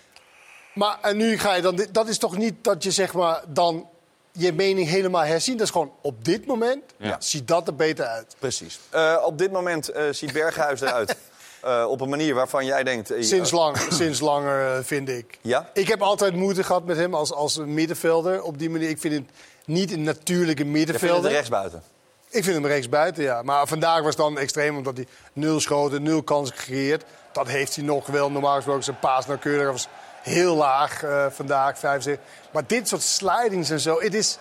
[0.73, 1.85] Maar en nu ga je dan...
[1.91, 3.87] Dat is toch niet dat je zeg maar dan
[4.31, 5.57] je mening helemaal herzien.
[5.57, 7.15] Dat is gewoon op dit moment Ja.
[7.19, 8.35] ziet dat er beter uit.
[8.39, 8.79] Precies.
[8.89, 11.15] Eh, op dit moment eh, ziet Berghuis eruit.
[11.67, 13.11] eh, op een manier waarvan jij denkt...
[13.11, 15.37] eh, Sinds, lang, sinds langer, eh, vind ik.
[15.41, 15.69] Ja?
[15.73, 18.41] Ik heb altijd moeite gehad met hem als, als middenvelder.
[18.43, 18.89] Op die manier.
[18.89, 19.23] Ik vind het
[19.65, 21.31] niet een natuurlijke Je vindt het middenvelder.
[21.31, 21.81] rechtsbuiten.
[22.29, 23.41] Ik vind hem rechts buiten, ja.
[23.41, 27.03] Maar vandaag was dan extreem, omdat hij nul schoten, nul kansen gecreëerd.
[27.31, 28.31] Dat heeft hij nog wel.
[28.31, 29.87] Normaal gesproken zijn paas nauwkeurig was
[30.23, 32.25] heel laag eh, vandaag, 75.
[32.51, 34.37] Maar dit soort slidings en zo, het is...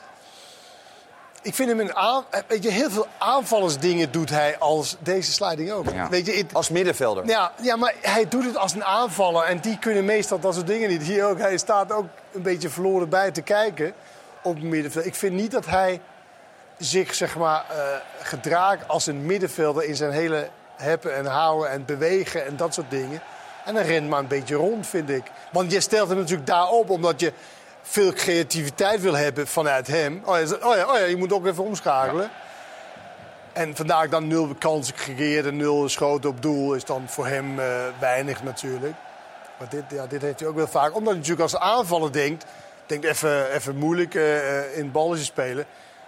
[1.47, 2.25] Ik vind hem een aan...
[2.31, 5.91] eh, Weet je, heel veel aanvallersdingen doet hij als deze sliding ook.
[5.93, 6.09] Ja.
[6.09, 7.27] Weet je, het- Als middenvelder.
[7.27, 9.43] ja, ja, maar hij doet het als een aanvaller.
[9.45, 11.03] En die kunnen meestal dat soort dingen niet.
[11.03, 13.93] Hier ook, hij staat ook een beetje verloren bij te kijken
[14.43, 15.07] op het middenveld.
[15.07, 16.01] Ik vind niet dat hij
[16.79, 17.77] zich zeg maar, eh,
[18.23, 22.91] gedraagt als een middenvelder in zijn hele heppen en houden en bewegen en dat soort
[22.91, 23.21] dingen.
[23.65, 25.23] En dan rent maar een beetje rond, vind ik.
[25.53, 27.33] Want je stelt hem natuurlijk daarop omdat je
[27.89, 30.23] veel creativiteit wil hebben vanuit hem.
[30.25, 32.31] Oh ja, oh ja, oh ja je moet ook even omschakelen.
[33.53, 37.61] En vandaag dan nul kansen gecreëerd en nul schoten op doel is dan voor hem
[37.61, 37.67] eh,
[37.99, 38.95] weinig natuurlijk.
[39.59, 40.95] Maar dit, ja, dit heeft hij ook wel vaak.
[40.95, 42.45] Omdat hij natuurlijk als aanvaller denkt,
[42.87, 45.65] denkt even, even moeilijk eh, in balletjes spelen.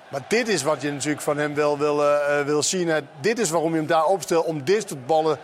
[0.08, 2.02] Maar dit is wat je natuurlijk van hem wel wil,
[2.44, 3.08] wil zien.
[3.20, 5.38] Dit is waarom je hem daar opstelt, om dit soort ballen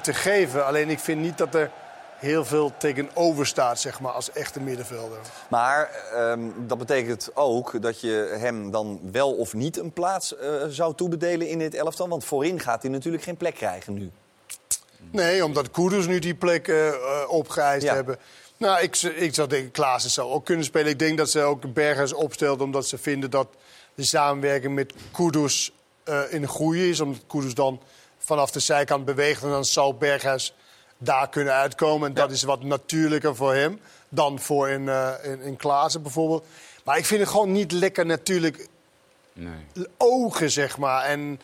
[0.00, 0.66] te geven.
[0.66, 1.70] Alleen ik vind niet dat er
[2.18, 5.18] heel veel tegenover staat, zeg maar, als echte middenvelder.
[5.50, 10.50] Maar ehm, dat betekent ook dat je hem dan wel of niet een plaats eh,
[10.68, 12.08] zou toebedelen in dit elftal.
[12.08, 14.10] Want voorin gaat hij natuurlijk geen plek krijgen nu.
[15.10, 16.92] Nee, omdat Kudus nu die plek eh,
[17.28, 17.94] opgeëist Ja.
[17.94, 18.18] hebben.
[18.56, 20.88] Nou, ik, ik zou denken, Klaassen zou ook kunnen spelen.
[20.90, 23.48] Ik denk dat ze ook Bergers opstelt omdat ze vinden dat
[23.94, 24.92] de samenwerking met
[26.04, 27.00] eh, in de groei is.
[27.00, 27.80] Omdat Kudus dan
[28.18, 30.54] vanaf de zijkant beweegt en dan zou Berghuis
[30.98, 32.08] daar kunnen uitkomen.
[32.08, 36.44] En dat is wat natuurlijker voor hem dan voor in, eh in, in Klaassen bijvoorbeeld.
[36.84, 38.68] Maar ik vind het gewoon niet lekker natuurlijk
[39.32, 39.86] Nee.
[39.96, 41.04] ogen, zeg maar.
[41.04, 41.40] En,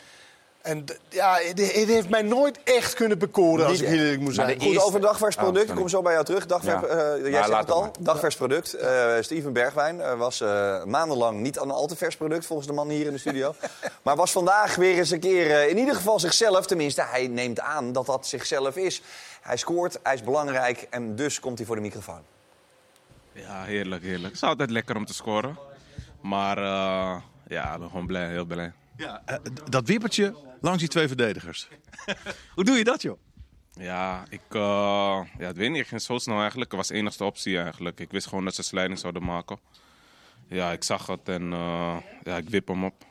[0.61, 4.61] en ja, het, het heeft mij nooit echt kunnen bekoren, als ik eerlijk moet zijn.
[4.61, 5.69] Goed, over dagvers Oh, product.
[5.69, 6.45] Ik kom zo bij jou terug.
[6.45, 6.87] Dagvers, Ja.
[6.87, 7.81] eh, jij Nou, zegt het al.
[7.81, 7.91] maar.
[7.99, 8.73] Dagvers product.
[8.73, 12.73] Eh, Steven Bergwijn eh, was eh, maandenlang niet een al te vers product, volgens de
[12.73, 13.55] man hier in de studio.
[14.03, 16.65] maar was vandaag weer eens een keer, eh, in ieder geval zichzelf.
[16.65, 19.01] Tenminste, hij neemt aan dat dat zichzelf is.
[19.45, 22.21] Hij scoort, hij is belangrijk en dus komt hij voor de microfoon.
[23.31, 24.33] Ja, heerlijk, heerlijk.
[24.33, 25.57] Het is altijd lekker om te scoren.
[26.21, 28.73] Maar eh, ja, ik ben gewoon blij, heel blij.
[28.97, 29.37] Ja, eh,
[29.69, 31.67] dat wippertje langs die twee verdedigers.
[32.55, 33.17] Hoe doe je dat, joh?
[33.71, 36.71] Ja, ik, eh, ja, ik weet niet, ik ging zo snel eigenlijk.
[36.71, 37.99] Het was de enigste optie eigenlijk.
[37.99, 39.59] Ik wist gewoon dat ze slijding zouden maken.
[40.47, 43.05] Ja, ik zag het en eh, ja, ik wip hem op.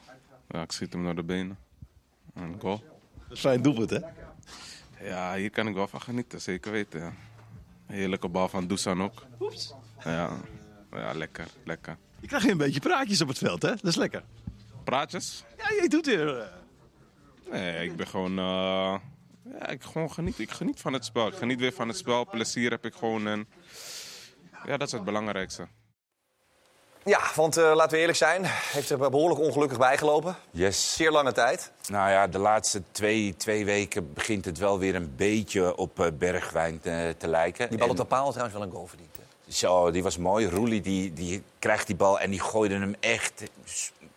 [0.49, 1.59] Ja, ik schiet hem naar de benen.
[2.35, 2.83] En goal.
[3.29, 3.99] Dat is fijn doelpunt, hè?
[5.05, 7.01] Ja, hier kan ik wel van genieten, zeker weten.
[7.01, 7.13] Ja.
[7.87, 9.23] Heerlijke bal van Dusan ook.
[10.05, 10.31] Ja,
[10.93, 11.97] ja, lekker, lekker.
[12.21, 13.69] Je krijgt een beetje praatjes op het veld, hè?
[13.71, 14.23] Dat is lekker.
[14.85, 15.45] Praatjes?
[15.57, 16.39] Ja, je doet weer...
[16.39, 16.49] eh,
[17.51, 18.39] Nee, ik ben gewoon.
[18.39, 18.97] eh,
[19.59, 20.39] ja, ik gewoon geniet.
[20.39, 21.27] Ik geniet van het spel.
[21.29, 22.25] Ik geniet weer van het spel.
[22.29, 23.27] Plezier heb ik gewoon.
[23.27, 23.47] En,
[24.67, 25.67] ja, dat is het belangrijkste.
[27.05, 30.37] Ja, want eh, laten we eerlijk zijn, heeft er behoorlijk ongelukkig bijgelopen.
[30.51, 30.95] Yes.
[30.97, 31.71] Zeer lange tijd.
[31.89, 36.07] Nou ja, de laatste twee, twee weken begint het wel weer een beetje op eh,
[36.19, 37.69] Bergwijn te, te lijken.
[37.69, 39.17] Die bal op de paal trouwens wel een goal verdiend.
[39.17, 39.53] hè?
[39.53, 40.49] Zo, die was mooi.
[40.49, 43.43] Roelie die, die krijgt die bal en die gooide hem echt,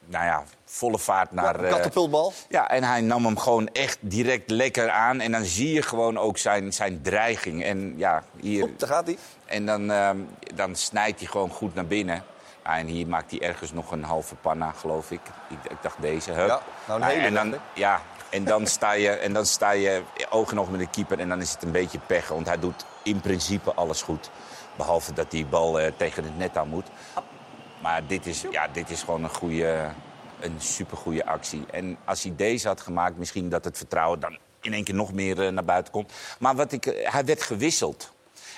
[0.05, 1.61] nou ja, volle vaart naar...
[1.61, 2.33] Ja, eh, katapultbal.
[2.49, 5.19] ja, en hij nam hem gewoon echt direct lekker aan.
[5.19, 7.63] En dan zie je gewoon ook zijn, zijn dreiging.
[7.63, 8.63] En ja, hier...
[8.63, 9.17] Oep, daar gaat hij.
[9.45, 10.17] En dan, ehm,
[10.55, 12.23] dan snijdt hij gewoon goed naar binnen.
[12.67, 15.21] Ja, en hier maakt hij ergens nog een halve panna, geloof ik.
[15.49, 16.31] Ik, ik dacht deze.
[16.31, 16.47] Hup.
[16.47, 20.01] Ja, nou een hele en dan, ja, en dan sta je, en dan sta je
[20.29, 21.19] oog in oog met de keeper.
[21.19, 22.27] En dan is het een beetje pech.
[22.27, 24.29] Want hij doet in principe alles goed.
[24.75, 26.87] Behalve dat die bal eh, tegen het net aan moet.
[27.81, 29.89] Maar dit is, ja, dit is gewoon een goede,
[30.39, 31.65] een supergoeie actie.
[31.71, 35.13] En als hij deze had gemaakt, misschien dat het vertrouwen dan in één keer nog
[35.13, 36.11] meer eh, naar buiten komt.
[36.39, 38.15] Maar wat ik, eh, hij werd gewisseld.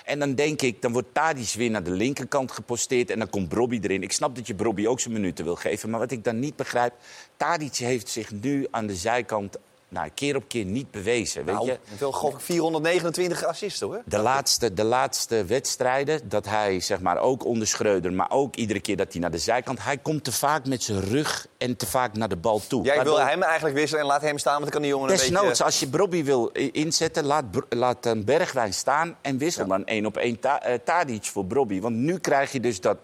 [0.10, 3.10] En dan denk ik, dan wordt Tadic weer naar de linkerkant geposteerd...
[3.10, 4.03] en dan komt Brobby erin.
[4.03, 5.89] Ik snap dat je Brobby ook zijn minuten wil geven.
[5.89, 6.93] Maar wat ik dan niet begrijp...
[7.38, 9.57] Tadic heeft zich nu aan de zijkant
[9.89, 11.45] nou, keer op keer niet bewezen.
[11.45, 11.77] Weet Nou, je?
[12.11, 14.01] gok ik 429 assisten hoor.
[14.05, 18.13] De laatste, de laatste wedstrijden, dat hij zeg maar ook onder Schreuder...
[18.13, 19.83] maar ook iedere keer dat hij naar de zijkant...
[19.83, 22.83] hij komt te vaak met zijn rug en te vaak naar de bal toe.
[22.83, 25.17] Jij wil hem eigenlijk wisselen en laat hem staan, want dan kan die jongen een
[25.17, 25.63] Desnoods, beetje...
[25.63, 29.17] als je Brobby wil inzetten, laat, laat een Bergwijn staan...
[29.21, 31.81] en wissel dan één op één ta eh, Tadic voor Brobby.
[31.81, 32.97] Want nu krijg je dus dat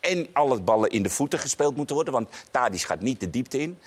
[0.00, 2.12] en alle ballen in de voeten gespeeld moeten worden...
[2.12, 3.78] want Tadic gaat niet de diepte in.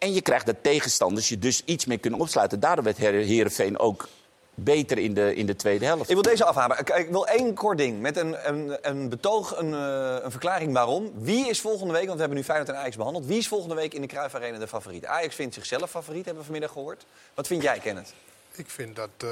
[0.00, 2.60] En je krijgt dat tegenstanders je dus iets meer kunnen opsluiten.
[2.60, 4.08] Daardoor werd Her- Heerenveen ook
[4.54, 6.08] beter in de, in de tweede helft.
[6.08, 6.78] Ik wil deze afhamen.
[6.78, 8.00] Ik, ik wil één kort ding.
[8.00, 11.12] Met een, een, een betoog, een, eh, een verklaring waarom.
[11.14, 13.26] Wie is volgende week, want we hebben nu Feyenoord en Ajax behandeld...
[13.26, 15.04] wie is volgende week in de Cruijff Arena de favoriet?
[15.06, 17.04] Ajax vindt zichzelf favoriet, hebben we vanmiddag gehoord.
[17.34, 18.12] Wat vind jij, Kenneth?
[18.54, 19.28] Ik vind dat eh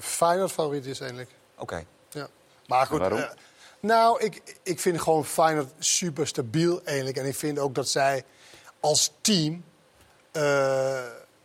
[0.00, 1.30] Feyenoord favoriet is eigenlijk.
[1.58, 1.84] Oké.
[2.10, 2.28] Ja.
[2.66, 2.98] Maar goed.
[2.98, 3.18] Waarom?
[3.18, 3.28] eh,
[3.80, 7.16] nou, ik, ik vind gewoon Feyenoord super stabiel eigenlijk.
[7.16, 8.24] En ik vind ook dat zij
[8.80, 9.64] als team
[10.32, 11.00] eh,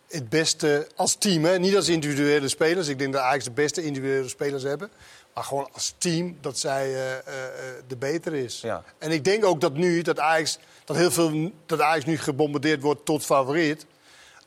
[0.07, 0.87] het beste...
[0.95, 2.87] Als team, hè, niet als individuele spelers.
[2.87, 4.89] Ik denk dat Ajax de beste individuele spelers hebben.
[5.33, 7.23] Maar gewoon als team dat zij eh, eh, eh,
[7.87, 8.61] de betere is.
[8.61, 8.83] Ja.
[8.97, 12.81] En ik denk ook dat nu, dat Ajax, dat heel veel, dat Ajax nu gebombardeerd
[12.81, 13.85] wordt tot favoriet...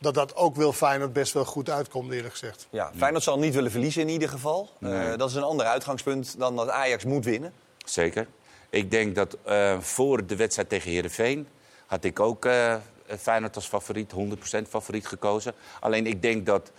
[0.00, 2.66] dat dat ook wel Feyenoord best wel goed uitkomt, eerlijk gezegd.
[2.70, 4.70] Ja, Feyenoord zal niet willen verliezen in ieder geval.
[4.78, 5.10] Nee.
[5.10, 7.52] Eh, dat is een ander uitgangspunt dan dat Ajax moet winnen.
[7.84, 8.26] Zeker.
[8.70, 11.48] Ik denk dat eh, voor de wedstrijd tegen Heerenveen...
[11.86, 12.74] had ik ook eh
[13.18, 15.54] Feyenoord als favoriet, 100% favoriet gekozen.
[15.80, 16.72] Alleen ik denk dat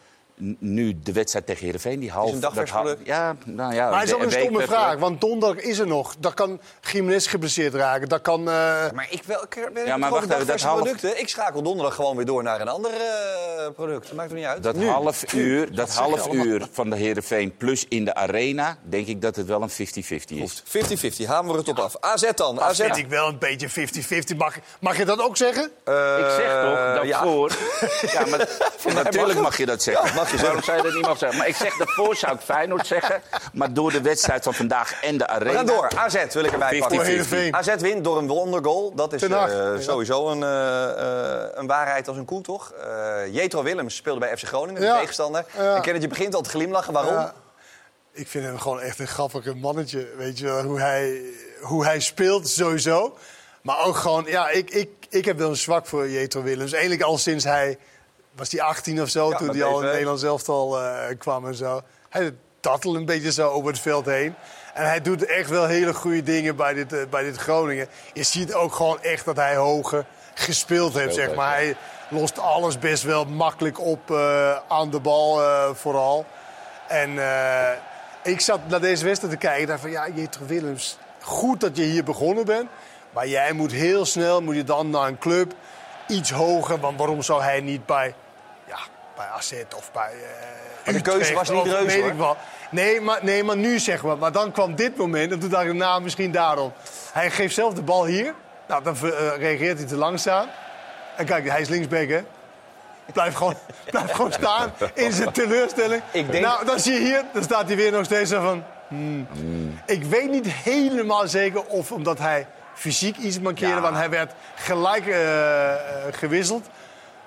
[0.59, 1.99] nu de wedstrijd tegen Heerenveen...
[1.99, 2.97] Die half, een dat ha- geluk.
[3.03, 3.89] Ja, nou ja.
[3.89, 6.15] Maar het is ook een stomme vraag, want donderdag is er nog.
[6.19, 6.59] Daar kan
[6.91, 8.09] Jiménez geblesseerd raken.
[8.09, 8.39] Dat kan...
[8.39, 8.45] eh,
[8.93, 11.19] Maar ik, wel, ik ben Ja, maar wacht even, dat half- producten.
[11.19, 14.07] Ik schakel donderdag gewoon weer door naar een ander eh, product.
[14.07, 14.63] Dat maakt er niet uit.
[14.63, 14.87] Dat Nu.
[14.87, 18.77] half uur, dat half uur van de Heerenveen plus in de arena...
[18.83, 19.73] denk ik dat het wel een 50-50
[20.27, 20.63] is.
[20.63, 21.95] 50-50, hameren we het op af.
[21.99, 22.55] AZ dan.
[22.55, 22.79] dat AZ.
[22.81, 23.69] vind ik wel een beetje
[24.33, 24.37] 50-50.
[24.37, 25.63] Mag, mag je dat ook zeggen?
[25.63, 27.23] ik zeg toch, dat ja.
[27.23, 27.51] voor...
[28.13, 28.47] Ja, maar
[28.93, 30.15] natuurlijk mag mag je dat zeggen.
[30.39, 30.47] Zeggen.
[30.47, 31.37] Waarom zou je dat niet mag zeggen?
[31.37, 33.21] Maar ik zeg daarvoor zou ik Feyenoord zeggen.
[33.53, 35.53] Maar door de wedstrijd van vandaag en de We arena...
[35.53, 35.89] gaan door.
[35.95, 36.77] AZ wil ik erbij 50-50.
[36.79, 37.53] pakken.
[37.55, 38.95] AZ wint door een wondergoal.
[38.95, 42.71] Dat is eh, sowieso een, eh, eh, een waarheid als een koe, toch?
[42.71, 45.45] Eh Jetro Willems speelde bij FC Groningen, de tegenstander.
[45.57, 45.75] Ja.
[45.75, 46.93] En Kenneth, je begint al te glimlachen.
[46.93, 47.13] Waarom?
[47.13, 47.33] Ja.
[48.13, 50.07] Ik vind hem gewoon echt een grappige mannetje.
[50.17, 51.21] Weet je wel, hoe hij,
[51.61, 53.17] hoe hij speelt sowieso.
[53.61, 56.71] Maar ook gewoon, ja, ik, ik, ik heb wel een zwak voor Jetro Willems.
[56.71, 57.77] Eigenlijk al sinds hij,
[58.41, 59.83] was hij 18 of zo, Ja, toen hij al in PSV.
[59.83, 61.81] het Nederlands elftal eh, kwam en zo.
[62.09, 64.35] Hij tattelt een beetje zo over het veld heen.
[64.73, 67.87] En hij doet echt wel hele goede dingen bij dit, eh, bij dit Groningen.
[68.13, 71.53] Je ziet ook gewoon echt dat hij hoger gespeeld heeft, zeg maar.
[71.53, 71.75] Hij
[72.09, 76.25] lost alles best wel makkelijk op eh, aan de bal eh, vooral.
[76.87, 77.77] En eh,
[78.23, 79.91] ik zat naar deze wedstrijd te kijken en dacht van...
[79.91, 82.69] ja, Jetro Willems, goed dat je hier begonnen bent.
[83.13, 85.53] Maar jij moet heel snel, moet je dan naar een club
[86.07, 86.79] iets hoger.
[86.79, 88.13] Want waarom zou hij niet bij,
[89.21, 90.11] bij AZ of bij
[90.85, 92.37] Maar de keuze Utrecht was niet reuze, weet ik wat.
[92.71, 94.17] Nee maar, nee, maar nu zeg maar.
[94.17, 96.73] Maar dan kwam dit moment en toen dacht ik, nou, misschien daarom.
[97.11, 98.33] Hij geeft zelf de bal hier.
[98.67, 100.47] Nou, dan eh, reageert hij te langzaam.
[101.17, 102.21] En kijk, hij is linksback, hè.
[103.13, 103.55] Blijf gewoon,
[103.91, 106.01] blijf gewoon staan in zijn teleurstelling.
[106.11, 108.63] Ik denk- Nou, dan zie je hier, dan staat hij weer nog steeds van...
[108.87, 109.27] hmm.
[109.85, 113.75] Ik weet niet helemaal zeker of omdat hij fysiek iets mankeerde...
[113.75, 113.81] Ja.
[113.81, 115.73] want hij werd gelijk eh,
[116.11, 116.67] gewisseld.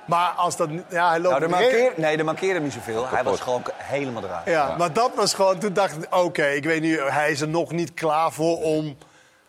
[0.07, 0.68] Maar als dat...
[0.90, 3.09] Ja, hij loopt Nou, de nee, de mankeerde hem niet zoveel.
[3.09, 4.46] Hij was gewoon helemaal eruit.
[4.46, 5.59] ja, maar dat was gewoon...
[5.59, 7.00] Toen dacht ik, oké, ik weet nu...
[7.00, 8.96] Hij is er nog niet klaar voor om...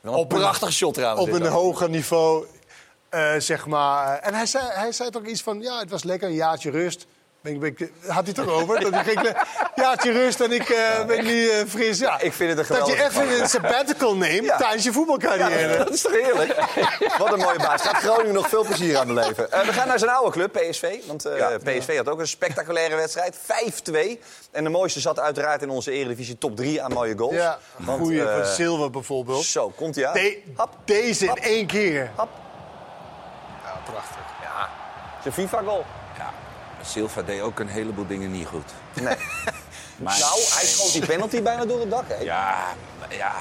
[0.01, 1.27] Wel een prachtig shot trouwens.
[1.27, 2.45] Op een hoger niveau,
[3.09, 4.19] eh, zeg maar.
[4.19, 7.05] En hij zei, hij zei toch iets van, ja, het was lekker, een jaartje rust.
[7.45, 8.79] Ben ik, ben ik- had hij het toch over?
[8.91, 9.33] dat ging, le-
[9.75, 11.99] jaartje rust en ik eh, ben nu eh, fris.
[11.99, 14.57] Ja, ik vind het een Dat je even een sabbatical neemt Ja.
[14.57, 15.77] tijdens je voetbalcarrière.
[15.77, 16.55] dat is toch heerlijk?
[17.17, 17.81] Wat een mooie baas.
[17.81, 19.51] Gaat Groningen nog veel plezier aan beleven.
[19.51, 20.95] Eh, we gaan naar zijn oude club, PSV.
[21.07, 23.35] Want eh, PSV had ook een spectaculaire wedstrijd.
[23.37, 24.19] 5-2.
[24.51, 27.33] En de mooiste zat uiteraard in onze Eredivisie top 3 aan mooie goals.
[27.35, 29.43] Ja, Want, goeie van Silva bijvoorbeeld.
[29.43, 30.13] Zo, komt hij aan.
[30.13, 30.41] De-
[30.85, 32.11] deze in één keer.
[32.15, 32.29] Hap.
[33.63, 34.17] Ja, prachtig.
[34.43, 34.69] Ja,
[35.21, 35.85] zijn FIFA-goal.
[36.87, 38.71] Silva deed ook een heleboel dingen niet goed.
[38.93, 39.15] Nee.
[39.97, 42.23] Maar- Nou, hij schoot die penalty bijna door het dak heen.
[42.25, 42.63] Ja,
[43.09, 43.33] ja,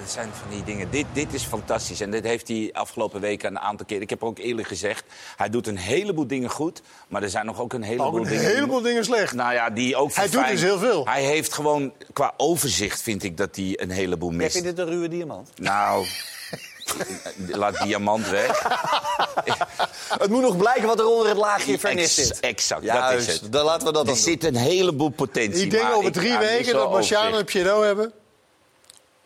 [0.00, 0.90] dat zijn van die dingen.
[0.90, 2.00] Dit, dit is fantastisch.
[2.00, 4.00] En dit heeft hij afgelopen weken een aantal keer.
[4.00, 5.04] Ik heb ook eerlijk gezegd,
[5.36, 6.82] hij doet een heleboel dingen goed.
[7.08, 8.44] Maar er zijn nog ook een heleboel Ook een dingen...
[8.44, 9.34] heleboel dingen slecht.
[9.34, 11.06] Nou ja, die ook Hij doet dus heel veel.
[11.06, 14.52] Hij heeft gewoon, qua overzicht vind ik dat hij een heleboel mist.
[14.52, 15.50] vindt dit een ruwe diamant?
[15.56, 16.06] Nou,
[17.62, 18.62] laat diamant weg.
[20.18, 22.40] Het moet nog blijken wat er onder het laagje vernis zit.
[22.40, 23.52] Exact, Juist, dat is het.
[23.52, 25.64] dan laten we dat er dan zit een heleboel potentie.
[25.64, 27.44] Ik denk maar over drie weken dat Marciano en.
[27.44, 28.12] Pierrot hebben.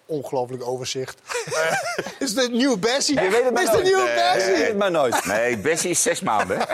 [0.06, 1.18] ongelooflijk overzicht.
[1.44, 1.72] Eh,
[2.26, 3.20] is het een nieuwe Bessie?
[3.20, 3.80] Je weet het maar is nooit.
[3.80, 4.52] een nieuwe Nee, Bessie?
[4.52, 5.24] je weet het maar nooit.
[5.24, 6.66] Nee, Bessie is zes maanden.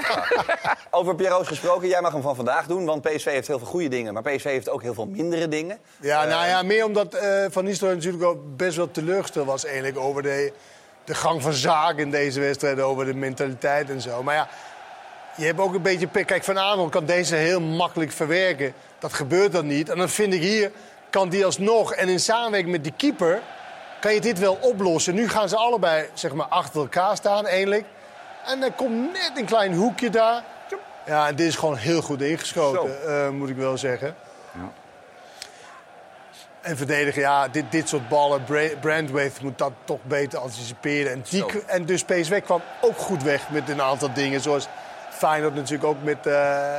[0.91, 3.89] Over Pierro's gesproken, jij mag hem van vandaag doen, want PSV heeft heel veel goede
[3.89, 4.13] dingen.
[4.15, 5.79] Maar PSV heeft ook heel veel mindere dingen.
[6.01, 9.99] Ja, nou ja, meer omdat eh, Van Nistelrooy natuurlijk ook best wel teleurgesteld was eigenlijk
[9.99, 10.53] over de,
[11.05, 14.23] de gang van zaken in deze wedstrijd, over de mentaliteit en zo.
[14.23, 14.49] Maar ja,
[15.37, 16.07] je hebt ook een beetje...
[16.07, 16.27] pik.
[16.27, 18.73] Kijk, Van Aanholt kan deze heel makkelijk verwerken.
[18.99, 19.89] Dat gebeurt dan niet.
[19.89, 20.71] En dan vind ik hier,
[21.11, 23.41] kan die alsnog, en in samenwerking met die keeper,
[24.01, 25.15] kan je dit wel oplossen.
[25.15, 27.85] Nu gaan ze allebei zeg maar, achter elkaar staan, eindelijk.
[28.45, 30.45] En er komt net een klein hoekje daar.
[31.07, 34.15] Ja, en dit is gewoon heel goed ingeschoten, eh, moet ik wel zeggen.
[36.63, 38.45] En verdedigen, ja, dit, dit soort ballen.
[38.45, 41.13] Bra- Brandwaite moet dat toch beter anticiperen.
[41.13, 44.41] En, die, en dus PSV kwam ook goed weg met een aantal dingen.
[44.41, 44.69] Zoals
[45.11, 46.71] Feyenoord natuurlijk ook met eh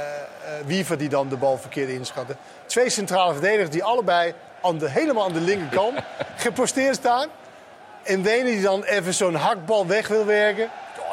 [0.44, 2.36] eh, Wiever die dan de bal verkeerd inschatte.
[2.66, 6.00] Twee centrale verdedigers die allebei aan de, helemaal aan de linkerkant
[6.36, 7.28] geposteerd staan.
[8.04, 10.70] En Wenen die dan even zo'n hakbal weg wil werken.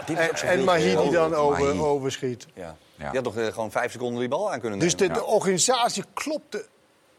[0.07, 1.79] dit is ook en en Mahi die dan over, Mahi.
[1.81, 2.47] overschiet.
[2.55, 2.77] Ja.
[2.97, 5.14] Die had toch eh, gewoon vijf seconden die bal aan kunnen Dus nemen.
[5.14, 6.66] de, de organisatie klopte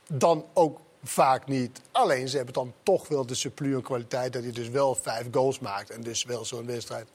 [0.08, 1.82] dan ook vaak niet.
[1.91, 5.28] Alleen ze hebben dan toch wel de surplus en kwaliteit dat hij dus wel vijf
[5.32, 5.89] goals maakt.
[5.89, 7.08] En dus wel zo'n wedstrijd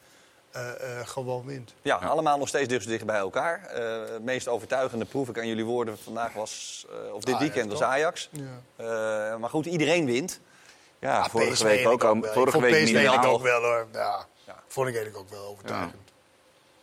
[0.50, 0.70] eh,
[1.00, 1.74] eh, gewoon wint.
[1.82, 3.64] Ja, allemaal nog steeds dus dicht bij elkaar.
[3.66, 7.52] Eh, het meest overtuigende proef ik aan jullie woorden vandaag was, eh, of dit Ajax,
[7.52, 7.82] weekend was?
[7.82, 8.28] Ajax.
[8.32, 8.42] Ja.
[8.76, 10.40] Eh, maar goed, iedereen wint.
[10.98, 12.16] Ja, Ah, vorige PSV week ook al.
[12.16, 13.32] Ik Vorige week niet normaal.
[13.34, 13.86] ook wel hoor.
[13.92, 14.26] Ja,
[14.88, 16.10] ik eigenlijk ook wel overtuigend.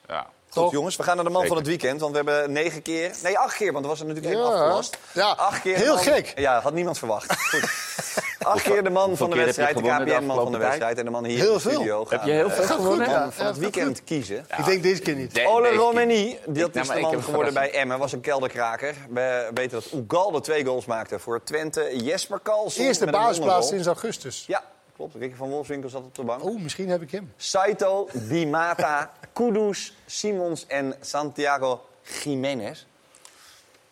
[0.07, 0.29] Ja.
[0.53, 1.55] Goed, jongens, we gaan naar de man Zeker.
[1.55, 1.99] van het weekend.
[1.99, 3.11] Want we hebben negen keer...
[3.23, 4.49] Nee, acht keer, want er was er natuurlijk één Ja.
[4.51, 4.97] afgelast.
[5.13, 6.33] Ja, Acht keer de heel man- gek.
[6.35, 7.35] Ja, had niemand verwacht.
[7.49, 7.63] Goed.
[8.39, 10.97] Acht keer de man van de wedstrijd, de de KPN-man van de wedstrijd.
[10.97, 11.71] En de man hier Heel in de veel.
[11.71, 12.05] studio.
[12.09, 13.09] Heb je heel veel goed, gewonnen?
[13.09, 14.45] man van het weekend kiezen.
[14.57, 15.33] Ik denk deze keer niet.
[15.33, 17.71] Nee, Ole Romani, dat nou, is de man geworden bij.
[17.73, 17.99] Emmen.
[17.99, 18.95] Was een kelderkraker.
[19.09, 21.89] We weten dat Ugalde twee goals maakte voor Twente.
[22.03, 24.43] Jesper Karlsson Eerste basisplaats sinds augustus.
[24.47, 24.61] Ja,
[24.95, 25.15] klopt.
[25.15, 26.43] Ricky van Wolfswinkel zat op de bank.
[26.43, 27.33] Oh, misschien heb ik hem.
[27.37, 31.85] Saito, Di Mata, Kudus, Simons en Santiago
[32.23, 32.85] Jiménez.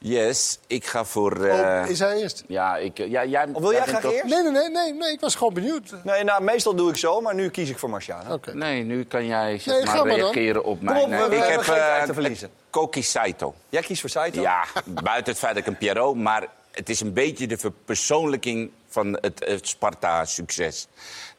[0.04, 1.46] Yes, ik ga voor...
[1.46, 2.44] eh, Oh, is hij eerst?
[2.48, 4.26] Ja, ik, ja, jij, Of wil jij graag toch- eerst?
[4.26, 5.94] Nee, nee, nee, nee, nee, ik was gewoon benieuwd.
[6.04, 8.34] Nee, nou, meestal doe ik zo, maar nu kies ik voor Marciano.
[8.34, 8.54] Oké.
[8.54, 11.24] Nee, nu kan jij zeg Nee, maar, maar reageren op Kom mijn...
[11.24, 12.50] op, eh, ik heb geen tijd eh, te verliezen.
[12.70, 13.54] Koki Saito.
[13.70, 14.42] Jij kiest voor Saito?
[14.42, 18.72] Ja, buiten het feit dat ik een Pierrot, maar het is een beetje de verpersoonlijking
[18.88, 20.88] van het, het Sparta-succes.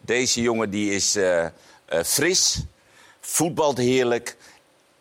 [0.01, 1.51] Deze jongen die is eh, eh,
[2.05, 2.64] fris,
[3.20, 4.37] voetbalt heerlijk.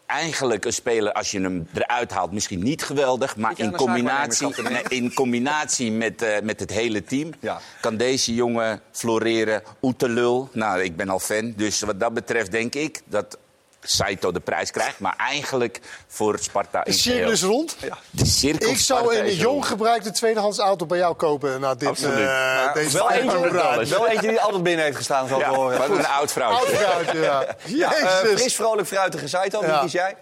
[0.06, 3.36] Eigenlijk een speler, als je hem eruit haalt, misschien niet geweldig.
[3.36, 4.54] Maar in combinatie,
[4.88, 7.62] in combinatie met, eh, met het hele team Ja.
[7.82, 9.64] kan deze jongen floreren.
[9.82, 11.54] Oetelul, nou, ik ben al fan.
[11.56, 13.38] Dus wat dat betreft denk ik dat
[13.82, 15.00] Saito de prijs krijgt.
[15.00, 17.76] Maar eigenlijk voor Sparta De cirkel is rond.
[18.10, 21.76] De cirkel Ik zou Sparta een is jong gebruikte tweedehands auto bij jou kopen na
[21.76, 21.88] dit.
[21.88, 22.28] Absoluut.
[22.28, 23.50] eh, deze wel, eentje,
[23.90, 25.92] wel eentje die altijd binnen heeft gestaan, zo Ja, horen.
[25.92, 26.66] een oud vrouwtje.
[26.66, 27.46] Oud fruit, ja.
[27.66, 28.40] Ja, eh, Jezus.
[28.40, 29.60] fris, vrolijk, fruitige Saito.
[29.60, 29.80] Wie Ja.
[29.80, 30.16] kies jij?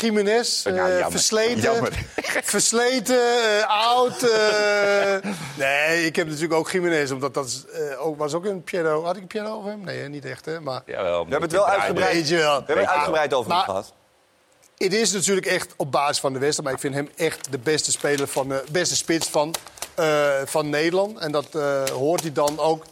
[0.00, 1.10] Jiménez, eh, Ja, jammer.
[1.10, 1.60] versleten.
[1.60, 1.92] Jammer.
[2.44, 3.20] Versleten,
[3.60, 4.22] eh, oud.
[4.22, 5.16] eh.
[5.56, 9.04] nee, ik heb natuurlijk ook Jiménez, omdat dat eh, ook, was ook een piano.
[9.04, 9.80] Had ik een piano over hem?
[9.84, 10.60] Nee, niet echt, hè?
[10.60, 13.92] Maar Jawel, We hebben het wel uitgebreid, we hebben het uitgebreid over hem gehad.
[14.76, 16.64] het is natuurlijk echt op basis van de wedstrijd.
[16.68, 19.54] Maar ik vind hem echt de beste speler van de beste spits van,
[19.94, 21.18] eh, van Nederland.
[21.18, 22.84] En dat eh, hoort hij dan ook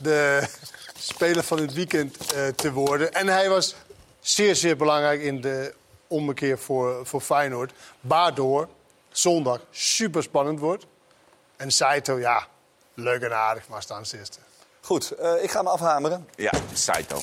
[0.00, 0.42] de
[0.98, 3.12] speler van het weekend eh, te worden.
[3.12, 3.74] En hij was
[4.20, 5.74] zeer, zeer belangrijk in de
[6.12, 7.72] ommekeer voor, voor Feyenoord.
[8.00, 8.68] Waardoor
[9.08, 10.86] zondag super spannend wordt.
[11.56, 12.46] En Saito, ja,
[12.94, 14.38] leuk en aardig, maar staan zesde.
[14.80, 16.28] Goed, eh, ik ga me afhameren.
[16.36, 17.20] Ja, Saito.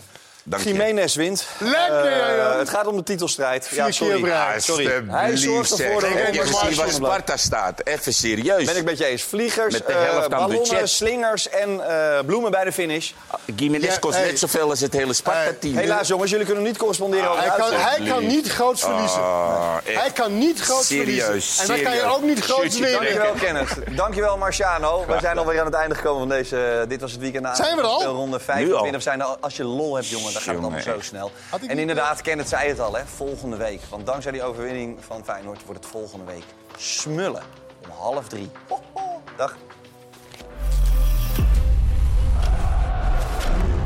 [0.49, 0.69] Dank je.
[0.69, 1.45] Jiménez wint.
[1.57, 3.67] Lekker, Eh, het gaat om de titelstrijd.
[3.71, 4.29] Ja, sorry.
[4.31, 5.03] Ah, sorry.
[5.07, 7.81] Hij zorgt ervoor dat helemaal gezien waar Sparta staat?
[7.83, 8.65] Even serieus.
[8.65, 9.23] Ben ik met je eens.
[9.23, 10.89] Vliegers, Met de eh, helft aan ballonnen, budget.
[10.89, 13.11] slingers en eh, bloemen bij de finish.
[13.55, 14.25] Gimenez Ja, kost hey.
[14.25, 15.77] net zoveel als het hele Sparta-team.
[15.77, 19.21] Helaas jongens, jullie kunnen niet corresponderen over Hij de kan, hij kan niet groot verliezen.
[19.21, 19.99] Ah, echt.
[19.99, 21.61] Hij kan niet groot Serieus, verliezen.
[21.61, 22.99] En dan kan je ook niet groot Shirtje winnen.
[23.01, 23.97] Dankjewel Kenneth.
[23.97, 25.05] Dankjewel Marciano.
[25.07, 26.85] We zijn alweer aan het einde gekomen van deze...
[26.87, 27.99] Dit was het weekend na Zijn we er al?
[28.25, 28.75] Nu 25.
[28.75, 28.91] al.
[28.91, 31.31] We zijn er, als je lol hebt jongen, dan gaat allemaal zo snel.
[31.67, 33.81] En inderdaad, Kenneth zei het al, hè, volgende week.
[33.89, 36.43] Want dankzij die overwinning van Feyenoord wordt het volgende week
[36.77, 37.43] smullen.
[37.83, 38.49] Om half drie.
[38.67, 39.21] Ho, ho.
[39.37, 39.57] Dag.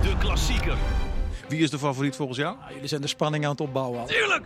[0.02, 0.78] De klassieker.
[1.48, 2.56] Wie is de favoriet volgens jou?
[2.74, 4.06] Jullie zijn de spanning aan het opbouwen.
[4.06, 4.44] Tuurlijk!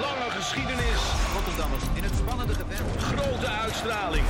[0.00, 1.00] Lange geschiedenis.
[1.34, 2.82] Rotterdammers in het spannende gevecht.
[3.02, 4.24] Grote uitstraling.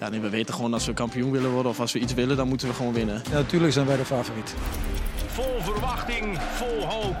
[0.00, 2.36] Ja, nee, we weten gewoon als we kampioen willen worden of als we iets willen,
[2.36, 3.22] dan moeten we gewoon winnen.
[3.30, 4.54] Ja, natuurlijk zijn wij de favoriet.
[5.26, 7.16] Vol verwachting, vol hoop.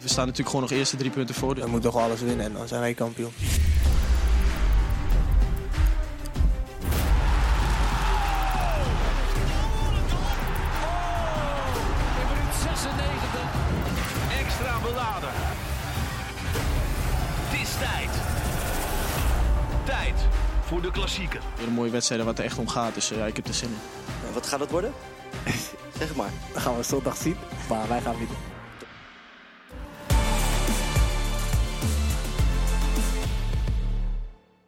[0.00, 1.54] We staan natuurlijk gewoon nog eerste drie punten voor.
[1.54, 3.30] dus- We moeten toch alles winnen en dan zijn wij kampioen.
[21.66, 22.94] Een mooie wedstrijd waar het er echt om gaat.
[22.94, 24.34] Dus eh, ja, ik heb er zin in.
[24.34, 24.92] Wat gaat het worden?
[25.98, 26.30] zeg maar.
[26.52, 27.36] Dat gaan we zondag zien,
[27.68, 28.36] maar wij gaan winnen.